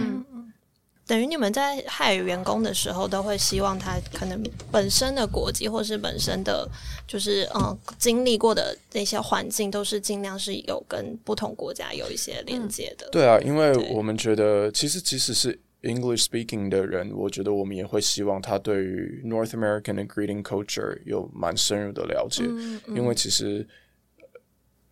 [1.11, 6.65] 等于你们在害员工的时候，都会希望他可能本身的国籍，或是本身的
[7.05, 13.09] 就是嗯经历过的那些环境，都是尽量是有跟不同国家有一些连接的。
[13.11, 22.45] 对啊，因为我们觉得，其实即使是 English speaking 的人，我觉得我们也会希望他对于 North American 的 greeting culture 有蛮深入的了解，
[22.87, 23.67] 因为其实，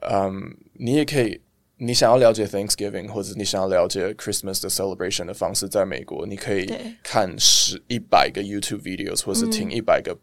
[0.01, 1.39] 嗯，你也可以。
[1.81, 6.69] 你想要了解 Thanksgiving，或者你想要了解 Christmas 的 celebration 的方式，在美国，你可以
[7.01, 10.17] 看十一百个 YouTube videos，或是听一百个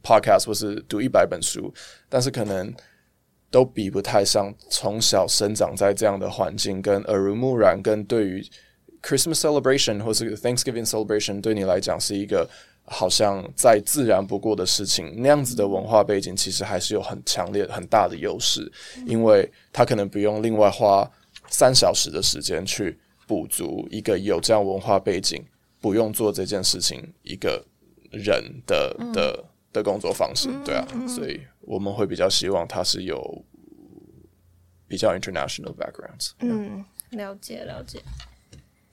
[0.00, 1.74] podcast，或是读一百本书，
[2.08, 2.72] 但是可能
[3.50, 8.46] 都比不太上从小生长在这样的环境，跟耳濡目染，跟对于
[9.02, 12.48] Christmas celebration 或是 Thanksgiving celebration 对你来讲是一个
[12.86, 18.70] 好像再自然不过的事情，那样子的文化背景其实还是有很强烈、很大的优势，
[19.06, 21.10] 因为他可能不用另外花
[21.48, 25.44] 三小时的时间去补足一个有这样文化背景、
[25.80, 27.64] 不用做这件事情一个
[28.10, 33.44] 人的的的工作方式，对啊，所以我们会比较希望他是有
[34.88, 36.30] 比较 international backgrounds。
[36.38, 38.00] 嗯，了解了解。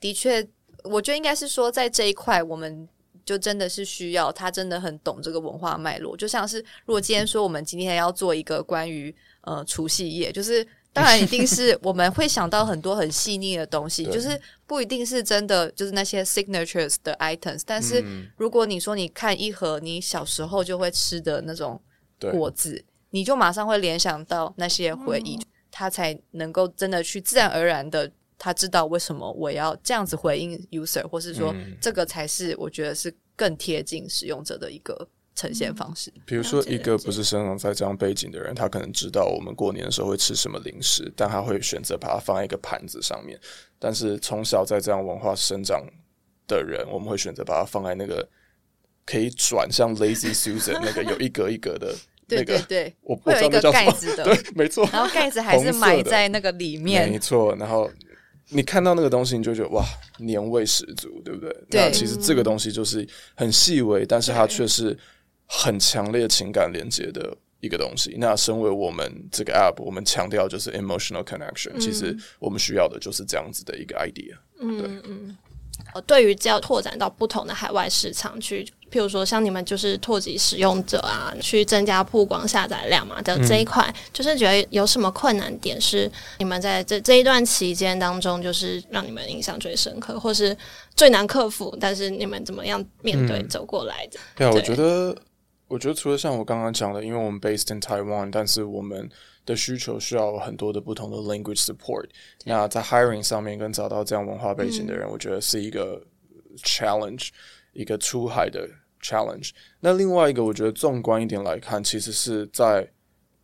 [0.00, 0.46] 的确，
[0.82, 2.88] 我觉得应该是说，在这一块，我们
[3.24, 6.16] 就真的是需要他真的很懂这个文化脉络。
[6.16, 17.62] 就像是如果今天说我们今天要做一个关于呃除夕夜，就是当然一定是我们会想到很多很细腻的东西， 就是不一定是真的就是那些 signatures 的 items。
[17.64, 18.04] 但是
[18.36, 21.80] 如果你说你看一盒你小时候就会吃的那种
[22.18, 25.38] 果子，你就马上会联想到那些回忆，
[25.70, 28.10] 他才能够真的去自然而然的。
[28.44, 36.12] 他知道为什么我要这样子回应 user，或是说这个才是我觉得是更贴近使用者的一个呈现方式。
[36.26, 43.40] 比如说，一个不是生长在这样背景的人，他可能知道我们过年的时候会吃什么零食，但他会选择把它放在一个盘子上面。
[43.78, 45.82] 但是从小在这样文化生长
[46.46, 48.28] 的人，我们会选择把它放在那个
[49.06, 51.96] 可以转向 Lazy Susan 那个有一格一格的
[52.28, 57.18] 那对个，对对，我我会有一个盖子的， 对，没错，然后盖子还是埋在那个里面没。
[57.18, 57.90] 错，然后
[58.50, 59.84] 你看到那个东西，你就觉得哇，
[60.18, 61.50] 年味十足，对不对？
[61.70, 64.96] 对那其实这个东西就是很细微，但是它却是
[65.46, 68.16] 很强烈情感连接的一个东西。
[68.18, 74.36] 那身为我们这个 app，我们强调就是 emotional connection，、其实我们需要的就是这样子的一个 idea。
[75.94, 90.56] 呃，对于要拓展到不同的海外市场去，譬如说像你们就是拓及使用者啊，去增加曝光下载量嘛的这一块，就是觉得有什么困难点是你们在这这一段期间当中，就是让你们印象最深刻，或是
[90.96, 94.18] 最难克服，但是你们怎么样面对走过来的？
[94.36, 94.60] 对啊，我？
[94.60, 95.16] 觉得，
[95.68, 99.08] 我觉得除了像我刚刚讲的，因为我们 based in Taiwan，但是我们
[99.45, 102.07] 的需求需要有很多的不同的 language support。
[102.45, 106.01] 那在 hiring 上面跟找到这样文化背景的人，我觉得是一个
[106.57, 107.29] challenge，
[107.73, 108.67] 一个出海的
[109.01, 109.51] challenge。
[109.79, 112.89] 那另外一个，我觉得纵观一点来看，其实是在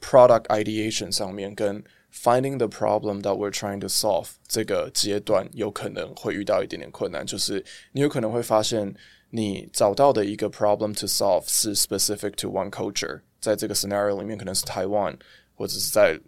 [0.01, 1.83] product ideation 上面跟
[2.13, 8.93] finding the problem that we're trying to solve 这个阶段，有可能会遇到一点点困难，就是你有可能会发现。
[9.31, 15.17] 你找到的一个 problem to solve 是 specific to one culture，在这个 scenario 里面可能是台湾，
[15.60, 16.18] 或者是在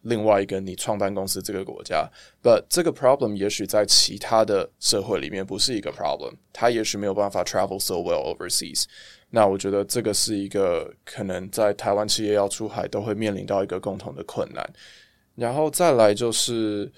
[0.00, 2.08] 另外一个你创办公司这个国家
[2.42, 8.84] ，but 这个 problem 也许在其他的社会里面不是一个 problem，它也许没有办法 travel so well overseas。
[9.28, 14.66] 那我觉得这个是一个可能在台湾企业要出海都会面临到一个共同的困难。
[15.34, 16.90] 然后再来就是。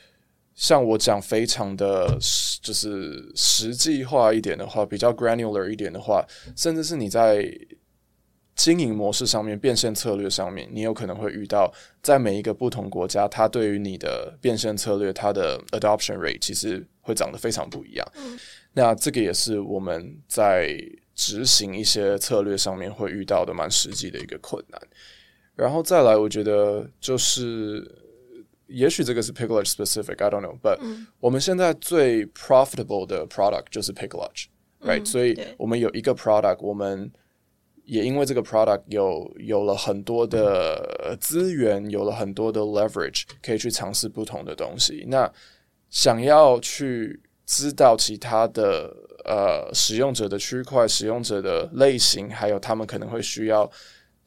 [0.53, 2.19] 像我讲非常的，
[2.61, 6.23] 就是实际化一点的话，比较 granular 一点的话，
[6.55, 7.43] 甚至是你在
[8.61, 18.07] 经营模式上面、变现策略上面，你有可能会遇到，在每一个不同国家，它对于你的变现策略，它的 adoption rate 其实会长得非常不一样。
[18.75, 20.77] 那这个也是我们在
[21.15, 24.79] 执行一些策略上面会遇到的蛮实际的一个困难。
[25.57, 27.97] 然后再来，我觉得就是。
[28.73, 30.79] 也许这个是 Picklodge specific，I don't know，but、
[31.19, 37.11] 我们现在最 profitable 的 product 就是 Picklodge，right？、所以我们有一个 product，我们
[37.91, 45.05] 也因为这个 product 有有了很多的资源，有了很多的 leverage，可以去尝试不同的东西。
[45.09, 45.29] 那
[45.89, 53.69] 想要去知道其他的呃使用者的区块、使用者的类型，还有他们可能会需要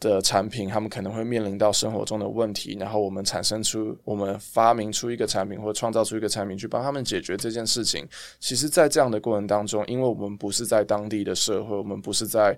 [0.01, 8.05] 的产品，他们可能会面临到生活中的问题，然后我们产生出，我们发明出一个产品，或创造出一个产品去帮他们解决这件事情。
[8.41, 12.57] 其实，在这样的过程当中，因为我们不是在当地的社会，我们不是在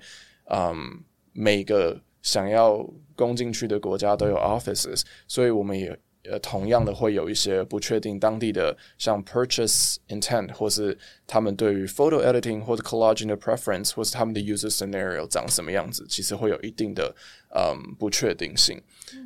[0.52, 5.98] 嗯每个想要攻进去的国家都有 offices，所以我们也。
[6.28, 17.16] 呃，同样的会有一些不确定当地的，像 purchase intent，或是他们对于 photo editing 或者 collaging 的 preference，或是他们的 user scenario 长什么样子，其实会有一定的
[17.56, 18.82] 嗯不确定性。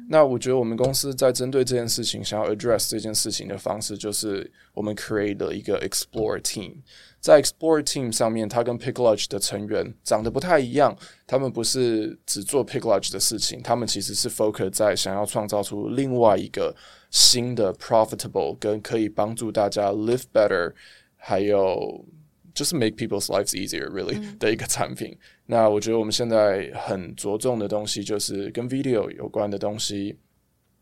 [0.10, 6.74] 那我觉得我们公司在针对这件事情，想要 address 这件事情的方式，就是我们 create 了一个 explore team。
[7.20, 10.96] 在 explore team 上面，他跟 Picklodge 的成员长得不太一样。
[11.28, 16.76] 他们不是只做 Picklodge 的事情，他们其实是 focus 在想要创造出另外一个
[17.12, 20.74] 新的 profitable 跟可以帮助大家 live better，
[21.18, 22.06] 还有
[22.54, 25.18] 就是 make people's lives easier really、的一个产品。
[25.46, 30.18] 那我觉得我们现在很着重的东西就是跟 video 有关的东西。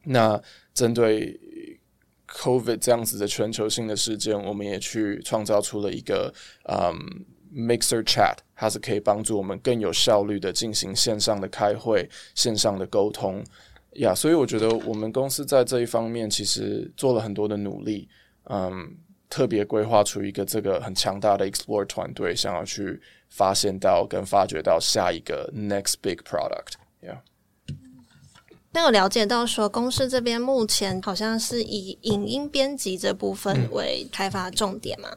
[0.03, 0.41] 那
[0.73, 1.37] 针对
[2.27, 6.33] COVID 这样子的全球性的事件，我们也去创造出了一个
[6.69, 13.43] 嗯 Mixer Chat，它是可以帮助我们更有效率的进行线上的开会、线上的沟通
[13.93, 14.13] 呀。
[14.13, 18.07] 所以我觉得我们公司在这一方面其实做了很多的努力，
[18.49, 18.97] 嗯，
[19.29, 27.19] 特别规划出一个这个很强大的 Explore 团队，想要去发现到跟发掘到下一个 Next Big Product，yeah。
[28.71, 35.09] 那有了解到说，公司这边目前好像是以影音编辑这部分为开发重点嘛，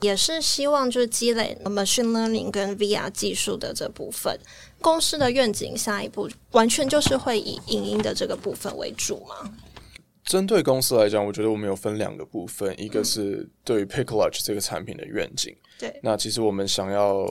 [0.00, 4.38] 也是希望就是积累 machine learning 跟 VR 技术的这部分。
[4.80, 9.52] 公司的愿景下一步完全就是会以影音的这个部分为主吗？
[10.24, 15.54] 针对公司来讲，我觉得我们有分两个部分，一个是对于 Picklodge 这个产品的愿景。
[15.78, 17.26] 对，那其实我们想要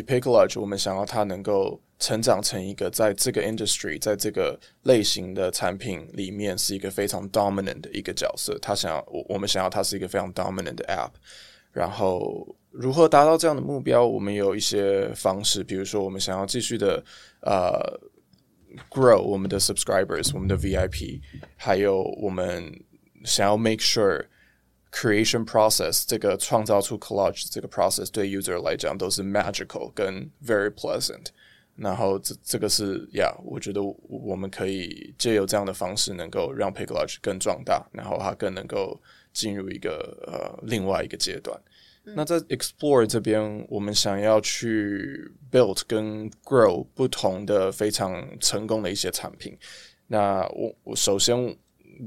[0.00, 8.58] epic lodge 我们想要它能够成长成一个在这个 industry，在这个类型的产品里面是一个非常 dominant 的一个角色。
[8.60, 11.10] 他想要我我们想要它是一个非常 dominant 的 app，
[11.70, 14.04] 然后如何达到这样的目标？
[14.04, 17.04] 我们有一些方式，比如说我们想要继续的
[17.42, 18.00] 呃
[18.90, 21.20] grow 我们的 subscribers，我们的 VIP，
[21.56, 22.72] 还有我们
[23.24, 24.24] 想要 make sure
[24.92, 31.26] creation process 这个创造出 collage 这个 process 对 user 来讲都是 magical 跟 very pleasant。
[31.74, 39.00] 然后这这个是呀，我觉得我们可以借由这样的方式，能够让 p i c k l o g e 更壮大，然后它更能够
[39.32, 41.58] 进入一个呃另外一个阶段。
[42.04, 49.56] 那在 Explore 这边，我们想要去 build 跟 grow 不同的非常成功的一些产品。
[50.08, 51.56] 那我我首先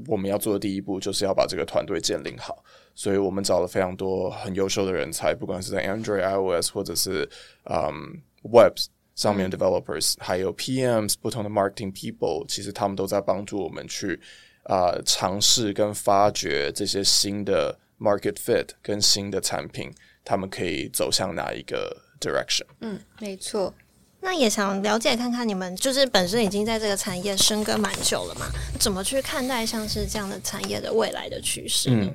[0.06, 2.64] 我们要做的第一步，就是要把这个团队建立好。
[2.94, 7.28] 所以我们找了非常多很优秀的人才，不管是在 Android、iOS 或者是
[7.64, 8.74] 嗯 Web。
[9.16, 14.20] 上面 developers 还有 PMs 不同的 marketing people，其实他们都在帮助我们去
[14.64, 19.90] 啊尝试跟发掘这些新的 market fit 跟新的产品，
[20.22, 22.66] 他们可以走向哪一个 direction？
[22.80, 23.72] 嗯，没错。
[24.26, 28.46] 那也想了解看看你们就是本身已经在这个产业深耕蛮久了嘛，
[28.80, 31.90] 怎么去看待像是这样的产业的未来的趋势？
[31.92, 32.12] 嗯，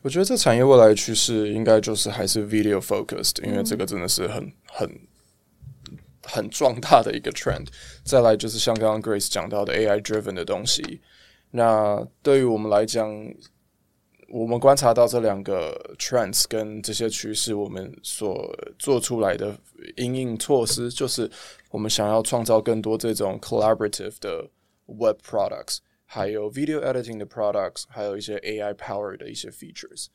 [0.00, 4.88] 我觉得这产业未来的趋势应该就是还是 video focused，因为这个真的是很很。
[6.22, 7.66] 很壮大的一个 trend，
[8.04, 11.00] 再来就是像刚刚 Grace 讲到的 AI driven 的东西。
[11.50, 13.10] 那对于我们来讲，
[14.30, 19.58] 我们观察到这两个 trends 跟这些趋势，我们所做出来的
[19.96, 21.30] 应应措施，就是
[21.70, 24.48] 我们想要创造更多这种 collaborative 的
[24.86, 30.06] web products，还有 video editing 的 products，还有一些 AI power 的一些 features。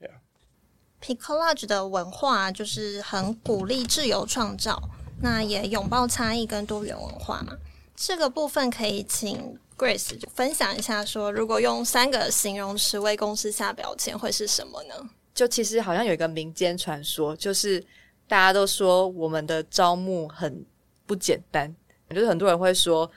[0.00, 4.80] Yeah，p i c o l a g e 的文化就是很鼓励自由创造。
[5.20, 7.58] 那也拥抱差异跟多元文化嘛？
[7.96, 14.94] 这个部分可以请 Grace 分享一下，说如果用三个形容词为公司下标签，会是什么呢？
[15.32, 17.80] 就其实好像有一个民间传说，就是
[18.26, 20.66] 大家都说我们的招募很
[21.06, 21.72] 不简单，
[22.10, 23.08] 就是很多人会说，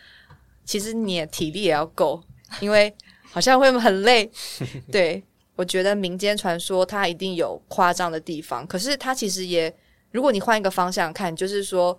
[0.64, 2.24] 其实你也体力也要够，
[2.59, 2.93] 因为
[3.24, 4.32] 好像会很累。
[4.91, 5.24] 对
[5.55, 9.76] 我觉得民间传说它一定有夸张的地方，可是它其实也。
[10.12, 11.97] 如果你换一个方向看，就是说，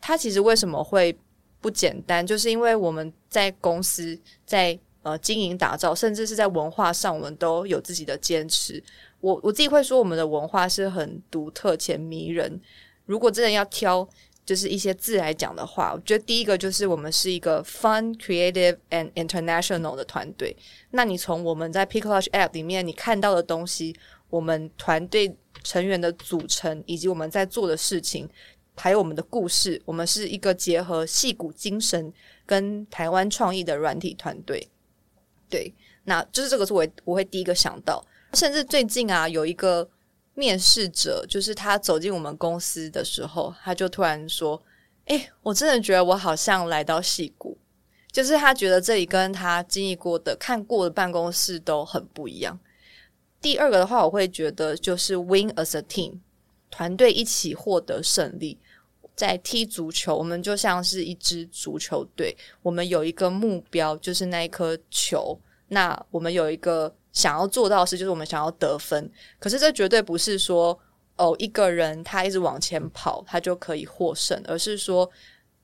[0.00, 1.14] 它其实为什么会
[1.60, 2.26] 不简单？
[2.26, 8.82] 就是因为我们在公司在呃经营打造，甚至是在文化上，我们都有自己的坚持。
[9.20, 12.60] 我我自己会说，我们的文化是很独特且迷人。
[13.06, 14.08] 如果真的要挑，
[14.46, 20.56] 就是一些字来讲的话，我觉得第一个就是我们是一个 fun, creative and international 的团队。
[20.92, 23.94] 那你从我们在 p i c k l a g e App 里面你看到的东西，
[24.28, 25.36] 我们团队。
[25.62, 28.26] 成员的组成，以及我们在做的事情，
[28.80, 32.10] 还有我们的故事，我们是一个结合戏骨精神
[32.46, 34.66] 跟台湾创意的软体团队。
[35.50, 35.74] 对，
[36.04, 38.02] 那就是这个是我我会第一个想到。
[38.32, 39.86] 甚至最近啊，有一个
[40.34, 44.62] 面试者，就是他走进我们公司的时候，他就突然说
[45.06, 47.58] ：“哎，我真的觉得我好像来到戏骨，
[48.10, 52.58] 就是他觉得这里跟他经历过的、看过的办公室都很不一样。”
[53.42, 56.20] 第二个的话，我会觉得就是 win as a team，
[56.70, 58.58] 团队一起获得胜利。
[59.20, 65.38] 在踢足球，我们就像是一支足球队，我们有一个目标，就是那一颗球。
[65.68, 69.10] 那我们有一个想要做到的事，就是我们想要得分。
[69.38, 70.78] 可是这绝对不是说
[71.16, 75.10] 哦，一个人他一直往前跑，他就可以获胜，而是说。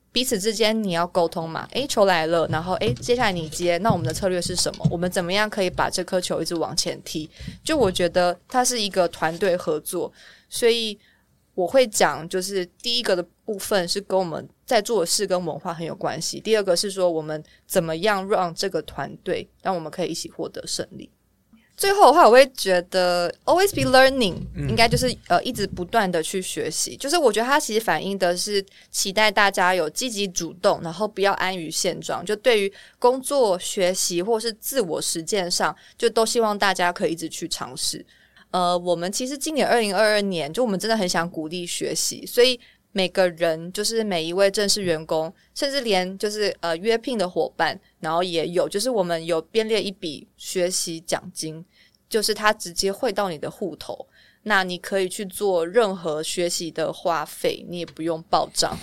[0.09, 1.67] 彼此之间你要沟通嘛？
[1.73, 4.87] 诶，球来了，然后诶，接下来你接，那我们的策略是什么？
[4.89, 7.29] 我们怎么样可以把这颗球一直往前踢？
[7.63, 10.11] 就我觉得它是一个团队合作，
[10.49, 10.97] 所以
[11.57, 16.39] 我会讲，就是第一个的部分是跟我们在做的事跟文化很有关系。
[16.39, 21.09] 第二个是说我们怎么样让这个团队让我们可以一起获得胜利。
[21.75, 24.35] 最后的话，我会觉得 always be learning
[24.69, 26.95] 应该就是呃一直不断的去学习。
[26.95, 32.23] 就是我觉得它其实反映的是期待大家有积极主动，然后不要安于现状。
[32.23, 38.05] 就对于工作、学习或是自我实践上，就都希望大家可以一直去尝试。
[38.51, 42.59] 呃，我们其实今年二零二二年，就我们真的很想鼓励学习，所以
[42.91, 47.79] 每个人就是每一位正式员工，甚至连就是呃约聘的伙伴。
[47.99, 51.63] 然后也有，就是我们有编列一笔学习奖金，
[52.09, 54.07] 就是他直接汇到你的户头，
[54.43, 58.77] 那你可以去做任何学习的花费，你也不用报账。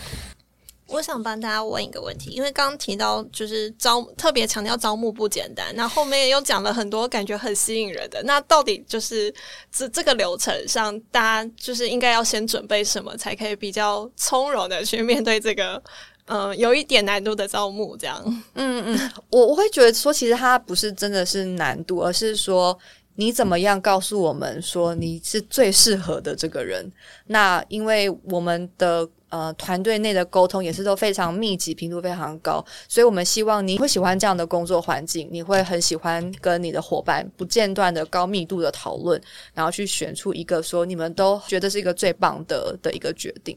[0.95, 9.35] 我想帮大家问一个问题，因为刚刚提到就是招特别强调招募不简单，那后面又讲了很多感觉很吸引人的，那到底就是
[9.73, 15.83] 这这个流程上，大家就是应该要先准备什么，才可以比较从容的去面对这个？
[16.27, 18.19] 嗯，有一点难度的招募，这样。
[18.55, 22.79] 嗯嗯，我我会觉得说，其实它不是真的是难度，而是说
[23.17, 26.91] 你怎么样告诉我们说你是最适合的这个人？
[27.27, 39.21] 那因为我们的呃团队内的沟通也是都非常密集，频度非常高，所以我们希望你会喜欢这样的工作环境，你会很喜欢跟你的伙伴不间断的高密度的讨论，
[39.53, 43.57] 然后去选出一个说你们都觉得是一个最棒的的一个决定。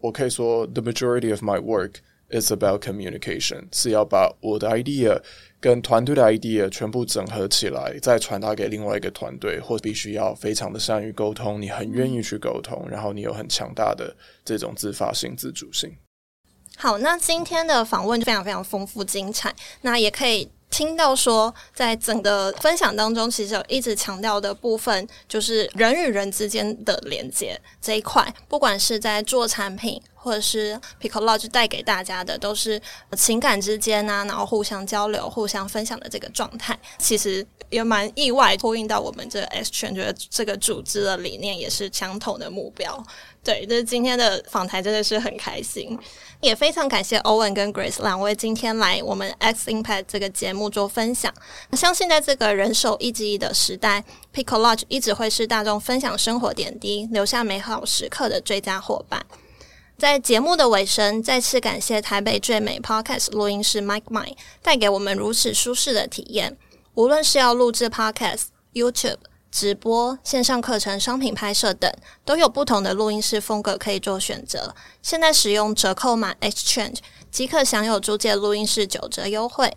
[0.00, 1.96] 我可以说，the majority of my work
[2.30, 5.20] is about communication，是要把我的 idea
[5.60, 15.96] 跟团队的 idea 全部整合起来，再传达给另外一个团队，或必须要非常的善于沟通，你很愿意去沟通，然后你有很强大的这种自发性、自主性。
[16.76, 20.50] 好，那今天的访问非常非常丰富精彩，那也可以。
[20.70, 28.22] 听到说，在整个分享当中，其实有一直强调的部分，就是人与人之间的连接这一块。
[28.48, 32.80] 不管是在做产品，或者是 Pico Lodge 带给大家的，都是
[33.16, 36.78] 情感之间啊，然后互相交流、互相分享的这个状态。
[36.98, 43.02] 其实也蛮意外，呼应到我们这 X 圈，觉得这个组织的理念也是相同的目标。
[43.44, 45.98] 对，就是今天的访谈真的是很开心。
[46.40, 51.32] 也非常感谢 Owen 跟 Grace 两位今天来我们 X Impact 这个节目做分享。
[51.72, 59.24] 相信在这个人手一机的时代，Pico Lodge 一直会是大众分享生活点滴、留下美好时刻的最佳伙伴。
[59.98, 66.56] 在节目的尾声，再次感谢台北最美 Podcast 录音室 Mike m i 带给我们如此舒适的体验。
[66.94, 69.18] 无论是要录制 Podcast、YouTube。
[69.50, 71.90] 直播、线上课程、商品拍摄等，
[72.22, 74.74] 都有不同的录音室风格可以做选择。
[75.00, 76.98] 现在使用折扣码 Exchange
[77.30, 79.74] 即可享有租借录音室九折优惠。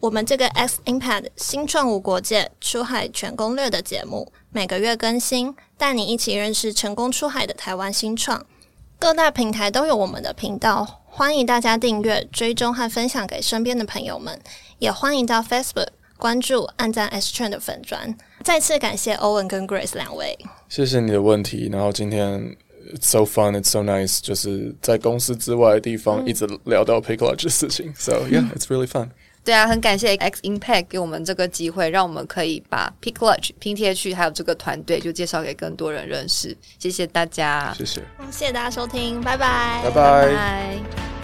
[0.00, 8.44] 我们这个 X Impact 新创无国界出海全攻略的节目，每个月更新，带你一起认识成功出海的台湾新创。
[9.02, 14.38] 各大平台都有我们的频道，欢迎大家订阅、追踪和分享给身边的朋友们，
[14.78, 15.88] 也欢迎到 Facebook。
[16.16, 20.38] 关注、按赞 S 圈的粉砖，再次感谢欧文跟 Grace 两位。
[20.68, 21.68] 谢谢你的问题。
[21.72, 22.56] 然后今天
[22.94, 27.92] It's so fun, it's so nice，就是在公司之外的地方一直聊到 Pick Lodge 的事情。
[27.96, 29.08] So yeah, it's really fun。
[29.44, 36.56] 对啊，很感谢 X Impact 给我们这个机会，让我们可以把 Pick Lunch 拼贴去，还有这个团队就介绍给更多人认识。
[36.78, 41.21] 谢谢大家，谢谢，谢谢大家收听，拜拜，拜拜。